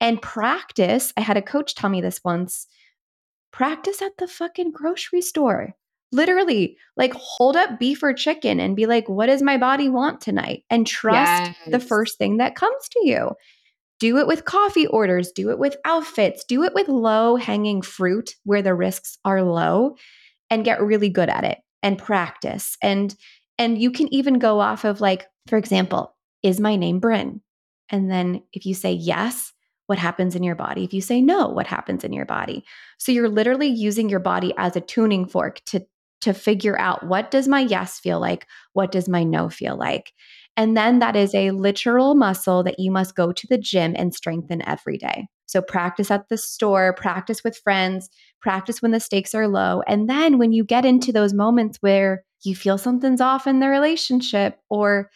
And 0.00 0.22
practice, 0.22 1.12
I 1.18 1.20
had 1.20 1.36
a 1.36 1.42
coach 1.42 1.74
tell 1.74 1.90
me 1.90 2.00
this 2.00 2.20
once 2.24 2.66
practice 3.50 4.00
at 4.00 4.12
the 4.18 4.28
fucking 4.28 4.70
grocery 4.72 5.20
store. 5.20 5.74
Literally, 6.10 6.76
like 6.96 7.12
hold 7.14 7.56
up 7.56 7.78
beef 7.78 8.02
or 8.02 8.12
chicken 8.14 8.60
and 8.60 8.74
be 8.74 8.86
like, 8.86 9.08
what 9.08 9.26
does 9.26 9.42
my 9.42 9.58
body 9.58 9.88
want 9.88 10.20
tonight? 10.20 10.64
And 10.70 10.86
trust 10.86 11.52
yes. 11.52 11.56
the 11.66 11.80
first 11.80 12.16
thing 12.18 12.38
that 12.38 12.54
comes 12.54 12.88
to 12.92 13.06
you. 13.06 13.32
Do 14.00 14.18
it 14.18 14.26
with 14.26 14.44
coffee 14.44 14.86
orders, 14.86 15.32
do 15.32 15.50
it 15.50 15.58
with 15.58 15.76
outfits, 15.84 16.44
do 16.44 16.62
it 16.62 16.72
with 16.72 16.88
low 16.88 17.36
hanging 17.36 17.82
fruit 17.82 18.36
where 18.44 18.62
the 18.62 18.74
risks 18.74 19.18
are 19.24 19.42
low 19.42 19.96
and 20.50 20.64
get 20.64 20.80
really 20.80 21.08
good 21.08 21.28
at 21.28 21.44
it 21.44 21.58
and 21.82 21.98
practice. 21.98 22.76
And 22.82 23.14
and 23.58 23.76
you 23.76 23.90
can 23.90 24.12
even 24.14 24.38
go 24.38 24.60
off 24.60 24.84
of 24.84 25.00
like, 25.00 25.26
for 25.48 25.58
example, 25.58 26.14
is 26.42 26.60
my 26.60 26.76
name 26.76 27.00
Bryn? 27.00 27.40
And 27.90 28.10
then 28.10 28.42
if 28.52 28.66
you 28.66 28.74
say 28.74 28.92
yes, 28.92 29.52
what 29.86 29.98
happens 29.98 30.36
in 30.36 30.42
your 30.42 30.54
body? 30.54 30.84
If 30.84 30.92
you 30.92 31.00
say 31.00 31.20
no, 31.20 31.48
what 31.48 31.66
happens 31.66 32.04
in 32.04 32.12
your 32.12 32.26
body? 32.26 32.64
So 32.98 33.10
you're 33.10 33.28
literally 33.28 33.68
using 33.68 34.08
your 34.08 34.20
body 34.20 34.52
as 34.56 34.76
a 34.76 34.80
tuning 34.80 35.26
fork 35.26 35.60
to 35.66 35.86
to 36.20 36.32
figure 36.32 36.78
out 36.78 37.06
what 37.06 37.30
does 37.30 37.48
my 37.48 37.60
yes 37.60 38.00
feel 38.00 38.20
like? 38.20 38.46
What 38.72 38.92
does 38.92 39.08
my 39.08 39.22
no 39.22 39.48
feel 39.48 39.76
like? 39.76 40.12
And 40.56 40.76
then 40.76 40.98
that 40.98 41.14
is 41.14 41.34
a 41.34 41.52
literal 41.52 42.14
muscle 42.16 42.64
that 42.64 42.80
you 42.80 42.90
must 42.90 43.14
go 43.14 43.32
to 43.32 43.46
the 43.48 43.58
gym 43.58 43.94
and 43.96 44.12
strengthen 44.12 44.66
every 44.68 44.98
day. 44.98 45.28
So 45.46 45.62
practice 45.62 46.10
at 46.10 46.28
the 46.28 46.36
store, 46.36 46.92
practice 46.92 47.42
with 47.44 47.56
friends, 47.56 48.10
practice 48.42 48.82
when 48.82 48.90
the 48.90 49.00
stakes 49.00 49.34
are 49.34 49.48
low. 49.48 49.82
And 49.86 50.10
then 50.10 50.36
when 50.36 50.52
you 50.52 50.64
get 50.64 50.84
into 50.84 51.12
those 51.12 51.32
moments 51.32 51.78
where 51.80 52.24
you 52.44 52.54
feel 52.54 52.76
something's 52.76 53.20
off 53.20 53.46
in 53.46 53.60
the 53.60 53.68
relationship 53.68 54.58
or 54.68 55.10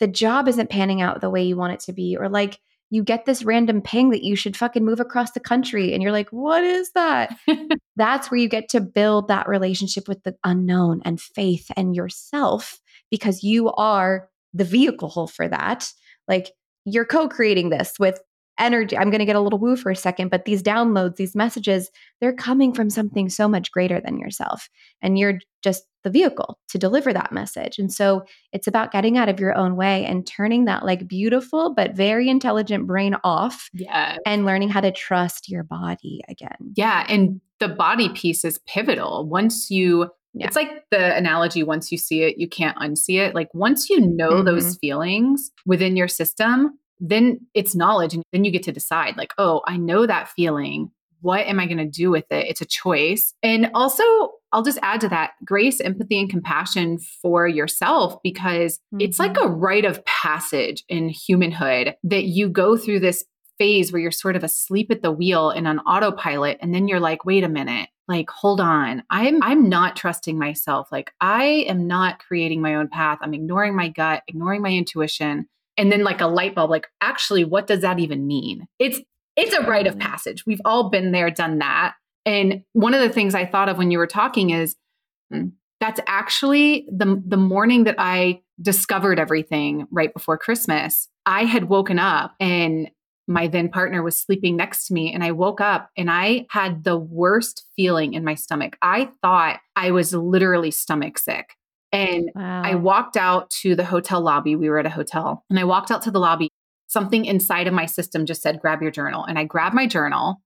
the 0.00 0.08
job 0.08 0.48
isn't 0.48 0.70
panning 0.70 1.00
out 1.00 1.20
the 1.20 1.30
way 1.30 1.44
you 1.44 1.56
want 1.56 1.74
it 1.74 1.80
to 1.80 1.92
be, 1.92 2.16
or 2.18 2.28
like 2.28 2.58
you 2.90 3.02
get 3.02 3.24
this 3.24 3.44
random 3.44 3.82
ping 3.82 4.10
that 4.10 4.22
you 4.22 4.36
should 4.36 4.56
fucking 4.56 4.84
move 4.84 5.00
across 5.00 5.32
the 5.32 5.40
country. 5.40 5.92
And 5.92 6.02
you're 6.02 6.12
like, 6.12 6.30
what 6.30 6.62
is 6.62 6.92
that? 6.92 7.36
That's 7.96 8.30
where 8.30 8.38
you 8.38 8.48
get 8.48 8.68
to 8.70 8.80
build 8.80 9.28
that 9.28 9.48
relationship 9.48 10.08
with 10.08 10.22
the 10.22 10.36
unknown 10.44 11.02
and 11.04 11.20
faith 11.20 11.70
and 11.76 11.96
yourself 11.96 12.78
because 13.10 13.42
you 13.42 13.72
are 13.72 14.28
the 14.54 14.64
vehicle 14.64 15.26
for 15.26 15.48
that. 15.48 15.90
Like 16.28 16.52
you're 16.84 17.04
co 17.04 17.28
creating 17.28 17.70
this 17.70 17.94
with 17.98 18.20
energy. 18.58 18.96
I'm 18.96 19.10
going 19.10 19.20
to 19.20 19.26
get 19.26 19.36
a 19.36 19.40
little 19.40 19.58
woo 19.58 19.76
for 19.76 19.90
a 19.90 19.96
second, 19.96 20.30
but 20.30 20.44
these 20.44 20.62
downloads, 20.62 21.16
these 21.16 21.34
messages, 21.34 21.90
they're 22.20 22.32
coming 22.32 22.72
from 22.72 22.90
something 22.90 23.28
so 23.28 23.48
much 23.48 23.70
greater 23.70 24.00
than 24.00 24.18
yourself. 24.18 24.68
And 25.02 25.18
you're 25.18 25.40
just 25.62 25.84
the 26.04 26.10
vehicle 26.10 26.58
to 26.68 26.78
deliver 26.78 27.12
that 27.12 27.32
message. 27.32 27.78
And 27.78 27.92
so 27.92 28.24
it's 28.52 28.66
about 28.66 28.92
getting 28.92 29.18
out 29.18 29.28
of 29.28 29.40
your 29.40 29.56
own 29.56 29.76
way 29.76 30.04
and 30.04 30.26
turning 30.26 30.64
that 30.66 30.84
like 30.84 31.08
beautiful 31.08 31.74
but 31.74 31.96
very 31.96 32.28
intelligent 32.28 32.86
brain 32.86 33.16
off. 33.24 33.68
Yeah. 33.72 34.18
And 34.24 34.46
learning 34.46 34.68
how 34.68 34.80
to 34.80 34.92
trust 34.92 35.48
your 35.48 35.64
body 35.64 36.22
again. 36.28 36.72
Yeah. 36.76 37.04
And 37.08 37.40
the 37.58 37.68
body 37.68 38.10
piece 38.10 38.44
is 38.44 38.60
pivotal. 38.66 39.26
Once 39.28 39.70
you 39.70 40.10
yeah. 40.38 40.48
It's 40.48 40.56
like 40.56 40.84
the 40.90 41.16
analogy 41.16 41.62
once 41.62 41.90
you 41.90 41.96
see 41.96 42.22
it, 42.22 42.36
you 42.36 42.46
can't 42.46 42.76
unsee 42.76 43.18
it. 43.26 43.34
Like 43.34 43.48
once 43.54 43.88
you 43.88 44.02
know 44.02 44.32
mm-hmm. 44.32 44.44
those 44.44 44.76
feelings 44.76 45.50
within 45.64 45.96
your 45.96 46.08
system, 46.08 46.78
then 47.00 47.40
it's 47.54 47.74
knowledge 47.74 48.14
and 48.14 48.22
then 48.32 48.44
you 48.44 48.50
get 48.50 48.62
to 48.64 48.72
decide 48.72 49.16
like 49.16 49.32
oh 49.38 49.62
i 49.66 49.76
know 49.76 50.06
that 50.06 50.28
feeling. 50.28 50.90
What 51.22 51.46
am 51.46 51.58
i 51.58 51.66
going 51.66 51.78
to 51.78 51.86
do 51.86 52.10
with 52.10 52.30
it? 52.30 52.46
It's 52.46 52.60
a 52.60 52.66
choice. 52.66 53.34
And 53.42 53.70
also 53.74 54.04
i'll 54.52 54.62
just 54.62 54.78
add 54.82 55.00
to 55.00 55.08
that 55.08 55.32
grace 55.44 55.80
empathy 55.80 56.20
and 56.20 56.30
compassion 56.30 56.98
for 56.98 57.48
yourself 57.48 58.16
because 58.22 58.78
mm-hmm. 58.78 59.00
it's 59.00 59.18
like 59.18 59.34
mm-hmm. 59.34 59.52
a 59.52 59.54
rite 59.54 59.84
of 59.84 60.04
passage 60.04 60.84
in 60.88 61.08
humanhood 61.08 61.96
that 62.04 62.24
you 62.24 62.48
go 62.48 62.76
through 62.76 63.00
this 63.00 63.24
phase 63.58 63.92
where 63.92 64.00
you're 64.00 64.10
sort 64.10 64.36
of 64.36 64.44
asleep 64.44 64.90
at 64.90 65.02
the 65.02 65.10
wheel 65.10 65.50
and 65.50 65.66
on 65.66 65.80
autopilot 65.80 66.58
and 66.60 66.74
then 66.74 66.88
you're 66.88 67.00
like 67.00 67.24
wait 67.24 67.44
a 67.44 67.48
minute. 67.48 67.88
Like 68.08 68.30
hold 68.30 68.60
on. 68.60 69.02
I'm 69.10 69.42
i'm 69.42 69.68
not 69.68 69.96
trusting 69.96 70.38
myself. 70.38 70.92
Like 70.92 71.12
i 71.20 71.44
am 71.68 71.86
not 71.86 72.20
creating 72.20 72.62
my 72.62 72.76
own 72.76 72.88
path. 72.88 73.18
I'm 73.20 73.34
ignoring 73.34 73.74
my 73.74 73.88
gut 73.88 74.22
ignoring 74.28 74.62
my 74.62 74.70
intuition 74.70 75.48
and 75.76 75.92
then 75.92 76.02
like 76.02 76.20
a 76.20 76.26
light 76.26 76.54
bulb 76.54 76.70
like 76.70 76.88
actually 77.00 77.44
what 77.44 77.66
does 77.66 77.80
that 77.80 77.98
even 77.98 78.26
mean 78.26 78.66
it's 78.78 79.00
it's 79.36 79.54
a 79.54 79.62
rite 79.62 79.86
of 79.86 79.98
passage 79.98 80.44
we've 80.46 80.60
all 80.64 80.90
been 80.90 81.12
there 81.12 81.30
done 81.30 81.58
that 81.58 81.94
and 82.24 82.62
one 82.72 82.94
of 82.94 83.00
the 83.00 83.08
things 83.08 83.34
i 83.34 83.44
thought 83.44 83.68
of 83.68 83.78
when 83.78 83.90
you 83.90 83.98
were 83.98 84.06
talking 84.06 84.50
is 84.50 84.76
hmm, 85.30 85.48
that's 85.80 86.00
actually 86.06 86.86
the 86.90 87.22
the 87.26 87.36
morning 87.36 87.84
that 87.84 87.96
i 87.98 88.40
discovered 88.60 89.18
everything 89.18 89.86
right 89.90 90.12
before 90.14 90.38
christmas 90.38 91.08
i 91.26 91.44
had 91.44 91.68
woken 91.68 91.98
up 91.98 92.34
and 92.40 92.90
my 93.28 93.48
then 93.48 93.68
partner 93.68 94.02
was 94.02 94.18
sleeping 94.18 94.56
next 94.56 94.86
to 94.86 94.94
me 94.94 95.12
and 95.12 95.24
I 95.24 95.32
woke 95.32 95.60
up 95.60 95.90
and 95.96 96.10
I 96.10 96.46
had 96.50 96.84
the 96.84 96.96
worst 96.96 97.64
feeling 97.74 98.14
in 98.14 98.24
my 98.24 98.34
stomach. 98.34 98.76
I 98.82 99.10
thought 99.20 99.58
I 99.74 99.90
was 99.90 100.14
literally 100.14 100.70
stomach 100.70 101.18
sick. 101.18 101.56
And 101.96 102.30
wow. 102.34 102.62
I 102.62 102.74
walked 102.74 103.16
out 103.16 103.48
to 103.62 103.74
the 103.74 103.84
hotel 103.84 104.20
lobby. 104.20 104.54
We 104.54 104.68
were 104.68 104.78
at 104.78 104.84
a 104.84 104.90
hotel 104.90 105.44
and 105.48 105.58
I 105.58 105.64
walked 105.64 105.90
out 105.90 106.02
to 106.02 106.10
the 106.10 106.18
lobby. 106.18 106.50
Something 106.88 107.24
inside 107.24 107.66
of 107.66 107.72
my 107.72 107.86
system 107.86 108.26
just 108.26 108.42
said, 108.42 108.60
grab 108.60 108.82
your 108.82 108.90
journal. 108.90 109.24
And 109.24 109.38
I 109.38 109.44
grabbed 109.44 109.74
my 109.74 109.86
journal 109.86 110.42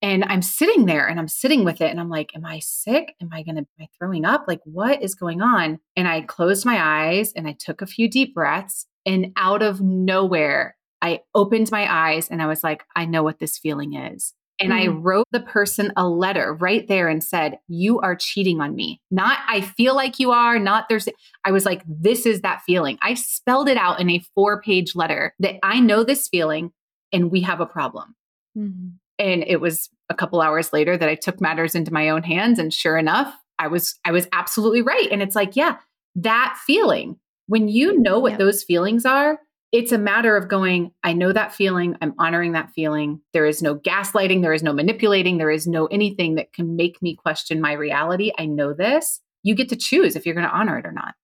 and 0.00 0.22
I'm 0.24 0.42
sitting 0.42 0.86
there 0.86 1.08
and 1.08 1.18
I'm 1.18 1.26
sitting 1.26 1.64
with 1.64 1.80
it. 1.80 1.90
And 1.90 1.98
I'm 1.98 2.08
like, 2.08 2.30
am 2.36 2.44
I 2.44 2.60
sick? 2.60 3.16
Am 3.20 3.30
I 3.32 3.42
going 3.42 3.56
to, 3.56 3.66
be 3.76 3.90
throwing 3.98 4.24
up? 4.24 4.44
Like, 4.46 4.60
what 4.64 5.02
is 5.02 5.16
going 5.16 5.42
on? 5.42 5.80
And 5.96 6.06
I 6.06 6.20
closed 6.20 6.64
my 6.64 6.80
eyes 6.80 7.32
and 7.32 7.48
I 7.48 7.56
took 7.58 7.82
a 7.82 7.86
few 7.86 8.08
deep 8.08 8.32
breaths. 8.32 8.86
And 9.04 9.32
out 9.36 9.62
of 9.62 9.80
nowhere, 9.80 10.76
I 11.00 11.22
opened 11.34 11.72
my 11.72 11.92
eyes 11.92 12.28
and 12.28 12.40
I 12.40 12.46
was 12.46 12.62
like, 12.62 12.84
I 12.94 13.06
know 13.06 13.24
what 13.24 13.40
this 13.40 13.58
feeling 13.58 13.94
is. 13.94 14.34
And 14.60 14.72
mm. 14.72 14.80
I 14.80 14.86
wrote 14.88 15.26
the 15.32 15.40
person 15.40 15.92
a 15.96 16.06
letter 16.06 16.54
right 16.54 16.86
there 16.86 17.08
and 17.08 17.22
said, 17.22 17.58
You 17.68 18.00
are 18.00 18.16
cheating 18.16 18.60
on 18.60 18.74
me. 18.74 19.00
Not, 19.10 19.38
I 19.48 19.60
feel 19.60 19.94
like 19.94 20.18
you 20.18 20.30
are, 20.30 20.58
not 20.58 20.88
there's, 20.88 21.08
I 21.44 21.52
was 21.52 21.64
like, 21.64 21.82
This 21.86 22.26
is 22.26 22.42
that 22.42 22.62
feeling. 22.66 22.98
I 23.02 23.14
spelled 23.14 23.68
it 23.68 23.76
out 23.76 24.00
in 24.00 24.10
a 24.10 24.24
four 24.34 24.62
page 24.62 24.94
letter 24.94 25.34
that 25.40 25.56
I 25.62 25.80
know 25.80 26.04
this 26.04 26.28
feeling 26.28 26.72
and 27.12 27.30
we 27.30 27.42
have 27.42 27.60
a 27.60 27.66
problem. 27.66 28.14
Mm-hmm. 28.56 28.88
And 29.18 29.44
it 29.46 29.60
was 29.60 29.88
a 30.08 30.14
couple 30.14 30.40
hours 30.40 30.72
later 30.72 30.96
that 30.96 31.08
I 31.08 31.14
took 31.14 31.40
matters 31.40 31.74
into 31.74 31.92
my 31.92 32.08
own 32.08 32.22
hands. 32.22 32.58
And 32.58 32.72
sure 32.72 32.98
enough, 32.98 33.34
I 33.58 33.68
was, 33.68 33.98
I 34.04 34.12
was 34.12 34.26
absolutely 34.32 34.82
right. 34.82 35.08
And 35.12 35.22
it's 35.22 35.36
like, 35.36 35.54
yeah, 35.54 35.76
that 36.16 36.58
feeling, 36.66 37.16
when 37.46 37.68
you 37.68 37.98
know 37.98 38.18
what 38.18 38.38
those 38.38 38.62
feelings 38.62 39.04
are, 39.04 39.38
it's 39.72 39.90
a 39.90 39.98
matter 39.98 40.36
of 40.36 40.48
going, 40.48 40.92
I 41.02 41.14
know 41.14 41.32
that 41.32 41.54
feeling. 41.54 41.96
I'm 42.02 42.14
honoring 42.18 42.52
that 42.52 42.70
feeling. 42.70 43.22
There 43.32 43.46
is 43.46 43.62
no 43.62 43.74
gaslighting. 43.74 44.42
There 44.42 44.52
is 44.52 44.62
no 44.62 44.74
manipulating. 44.74 45.38
There 45.38 45.50
is 45.50 45.66
no 45.66 45.86
anything 45.86 46.34
that 46.34 46.52
can 46.52 46.76
make 46.76 47.00
me 47.00 47.16
question 47.16 47.60
my 47.60 47.72
reality. 47.72 48.32
I 48.38 48.44
know 48.44 48.74
this. 48.74 49.20
You 49.42 49.54
get 49.54 49.70
to 49.70 49.76
choose 49.76 50.14
if 50.14 50.26
you're 50.26 50.34
going 50.34 50.46
to 50.46 50.54
honor 50.54 50.78
it 50.78 50.84
or 50.84 50.92
not. 50.92 51.14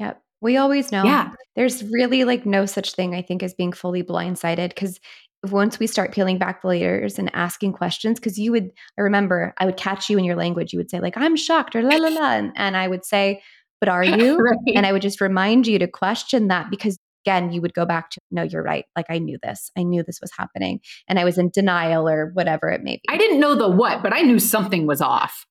Yep. 0.00 0.20
We 0.40 0.56
always 0.56 0.90
know. 0.90 1.04
Yeah. 1.04 1.30
There's 1.54 1.84
really 1.84 2.24
like 2.24 2.44
no 2.44 2.66
such 2.66 2.94
thing, 2.94 3.14
I 3.14 3.22
think, 3.22 3.44
as 3.44 3.54
being 3.54 3.72
fully 3.72 4.02
blindsided 4.02 4.70
because 4.70 4.98
once 5.44 5.78
we 5.78 5.86
start 5.86 6.12
peeling 6.12 6.38
back 6.38 6.62
the 6.62 6.68
layers 6.68 7.20
and 7.20 7.30
asking 7.34 7.74
questions, 7.74 8.18
because 8.18 8.36
you 8.36 8.50
would, 8.50 8.72
I 8.98 9.02
remember 9.02 9.54
I 9.58 9.66
would 9.66 9.76
catch 9.76 10.10
you 10.10 10.18
in 10.18 10.24
your 10.24 10.36
language. 10.36 10.72
You 10.72 10.80
would 10.80 10.90
say, 10.90 10.98
like, 10.98 11.16
I'm 11.16 11.36
shocked 11.36 11.76
or 11.76 11.82
la 11.82 11.96
la 11.96 12.08
la. 12.08 12.32
And, 12.32 12.52
and 12.56 12.76
I 12.76 12.88
would 12.88 13.04
say, 13.04 13.42
but 13.78 13.88
are 13.88 14.04
you? 14.04 14.36
right. 14.36 14.56
And 14.74 14.86
I 14.86 14.92
would 14.92 15.02
just 15.02 15.20
remind 15.20 15.68
you 15.68 15.78
to 15.78 15.86
question 15.86 16.48
that 16.48 16.68
because 16.70 16.98
again, 17.24 17.52
you 17.52 17.60
would 17.60 17.74
go 17.74 17.86
back 17.86 18.10
to, 18.10 18.20
no, 18.30 18.42
you're 18.42 18.62
right. 18.62 18.84
Like 18.96 19.06
I 19.08 19.18
knew 19.18 19.38
this. 19.42 19.70
I 19.76 19.82
knew 19.82 20.02
this 20.02 20.20
was 20.20 20.30
happening. 20.36 20.80
And 21.08 21.18
I 21.18 21.24
was 21.24 21.38
in 21.38 21.50
denial 21.50 22.08
or 22.08 22.30
whatever 22.34 22.68
it 22.68 22.82
may 22.82 22.96
be. 22.96 23.02
I 23.08 23.16
didn't 23.16 23.40
know 23.40 23.54
the 23.54 23.68
what, 23.68 24.02
but 24.02 24.12
I 24.12 24.22
knew 24.22 24.38
something 24.38 24.86
was 24.86 25.00
off. 25.00 25.46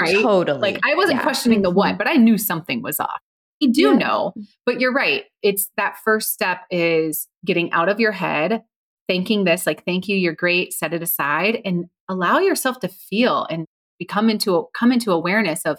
Right. 0.00 0.20
Totally. 0.22 0.60
Like 0.60 0.80
I 0.84 0.94
wasn't 0.94 1.18
yeah. 1.18 1.22
questioning 1.22 1.62
the 1.62 1.70
what, 1.70 1.88
mm-hmm. 1.90 1.98
but 1.98 2.08
I 2.08 2.14
knew 2.14 2.38
something 2.38 2.82
was 2.82 3.00
off. 3.00 3.20
You 3.60 3.72
do 3.72 3.80
yeah. 3.82 3.94
know, 3.94 4.34
but 4.66 4.80
you're 4.80 4.92
right. 4.92 5.24
It's 5.42 5.70
that 5.78 5.96
first 6.04 6.32
step 6.32 6.60
is 6.70 7.26
getting 7.44 7.72
out 7.72 7.88
of 7.88 7.98
your 7.98 8.12
head, 8.12 8.62
thanking 9.08 9.44
this, 9.44 9.66
like, 9.66 9.84
thank 9.84 10.08
you, 10.08 10.16
you're 10.16 10.34
great, 10.34 10.74
set 10.74 10.92
it 10.92 11.02
aside 11.02 11.62
and 11.64 11.86
allow 12.08 12.38
yourself 12.38 12.80
to 12.80 12.88
feel 12.88 13.46
and 13.48 13.64
become 13.98 14.28
into 14.28 14.56
a, 14.56 14.64
come 14.78 14.92
into 14.92 15.10
awareness 15.10 15.62
of 15.64 15.78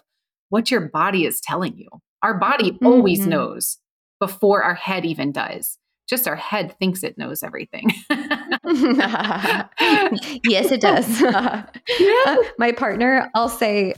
what 0.50 0.72
your 0.72 0.90
body 0.90 1.26
is 1.26 1.40
telling 1.40 1.78
you. 1.78 1.88
Our 2.24 2.40
body 2.40 2.72
mm-hmm. 2.72 2.88
always 2.88 3.28
knows 3.28 3.78
before 4.20 4.64
our 4.64 4.76
head 4.76 5.06
even 5.06 5.32
does. 5.32 5.78
Just 6.08 6.28
our 6.28 6.36
head 6.36 6.76
thinks 6.80 7.04
it 7.04 7.18
knows 7.18 7.44
everything. 7.44 7.92
yes, 10.46 10.72
it 10.72 10.80
does. 10.80 11.22
yeah. 11.22 12.24
Uh, 12.26 12.38
my 12.58 12.72
partner, 12.72 13.30
I'll 13.36 13.50
say, 13.50 13.94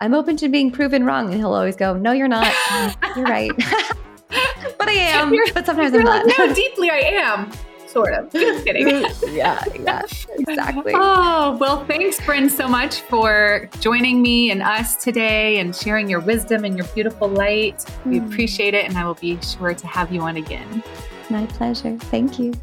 I'm 0.00 0.14
open 0.14 0.36
to 0.38 0.48
being 0.48 0.72
proven 0.72 1.04
wrong. 1.04 1.26
And 1.26 1.34
he'll 1.34 1.54
always 1.54 1.76
go, 1.76 1.94
No, 1.94 2.10
you're 2.10 2.26
not. 2.26 2.52
you're 3.14 3.24
right. 3.24 3.52
but 4.78 4.88
I 4.88 4.92
am. 4.92 5.32
You're, 5.32 5.46
but 5.54 5.64
sometimes 5.64 5.94
I'm 5.94 6.02
not. 6.02 6.26
no, 6.38 6.52
deeply 6.52 6.90
I 6.90 6.98
am 6.98 7.52
sort 7.88 8.12
of. 8.14 8.30
Just 8.32 8.64
kidding. 8.64 8.88
yeah, 9.34 9.62
yeah, 9.80 10.02
exactly. 10.38 10.92
Oh, 10.94 11.56
well, 11.60 11.84
thanks, 11.86 12.24
Bryn, 12.24 12.48
so 12.50 12.68
much 12.68 13.00
for 13.02 13.68
joining 13.80 14.22
me 14.22 14.50
and 14.50 14.62
us 14.62 14.96
today 14.96 15.58
and 15.58 15.74
sharing 15.74 16.08
your 16.08 16.20
wisdom 16.20 16.64
and 16.64 16.76
your 16.76 16.86
beautiful 16.88 17.28
light. 17.28 17.84
We 18.04 18.18
hmm. 18.18 18.30
appreciate 18.30 18.74
it, 18.74 18.84
and 18.84 18.96
I 18.96 19.04
will 19.06 19.14
be 19.14 19.40
sure 19.42 19.74
to 19.74 19.86
have 19.86 20.12
you 20.12 20.20
on 20.22 20.36
again. 20.36 20.82
My 21.30 21.46
pleasure. 21.46 21.96
Thank 21.98 22.38
you. 22.38 22.54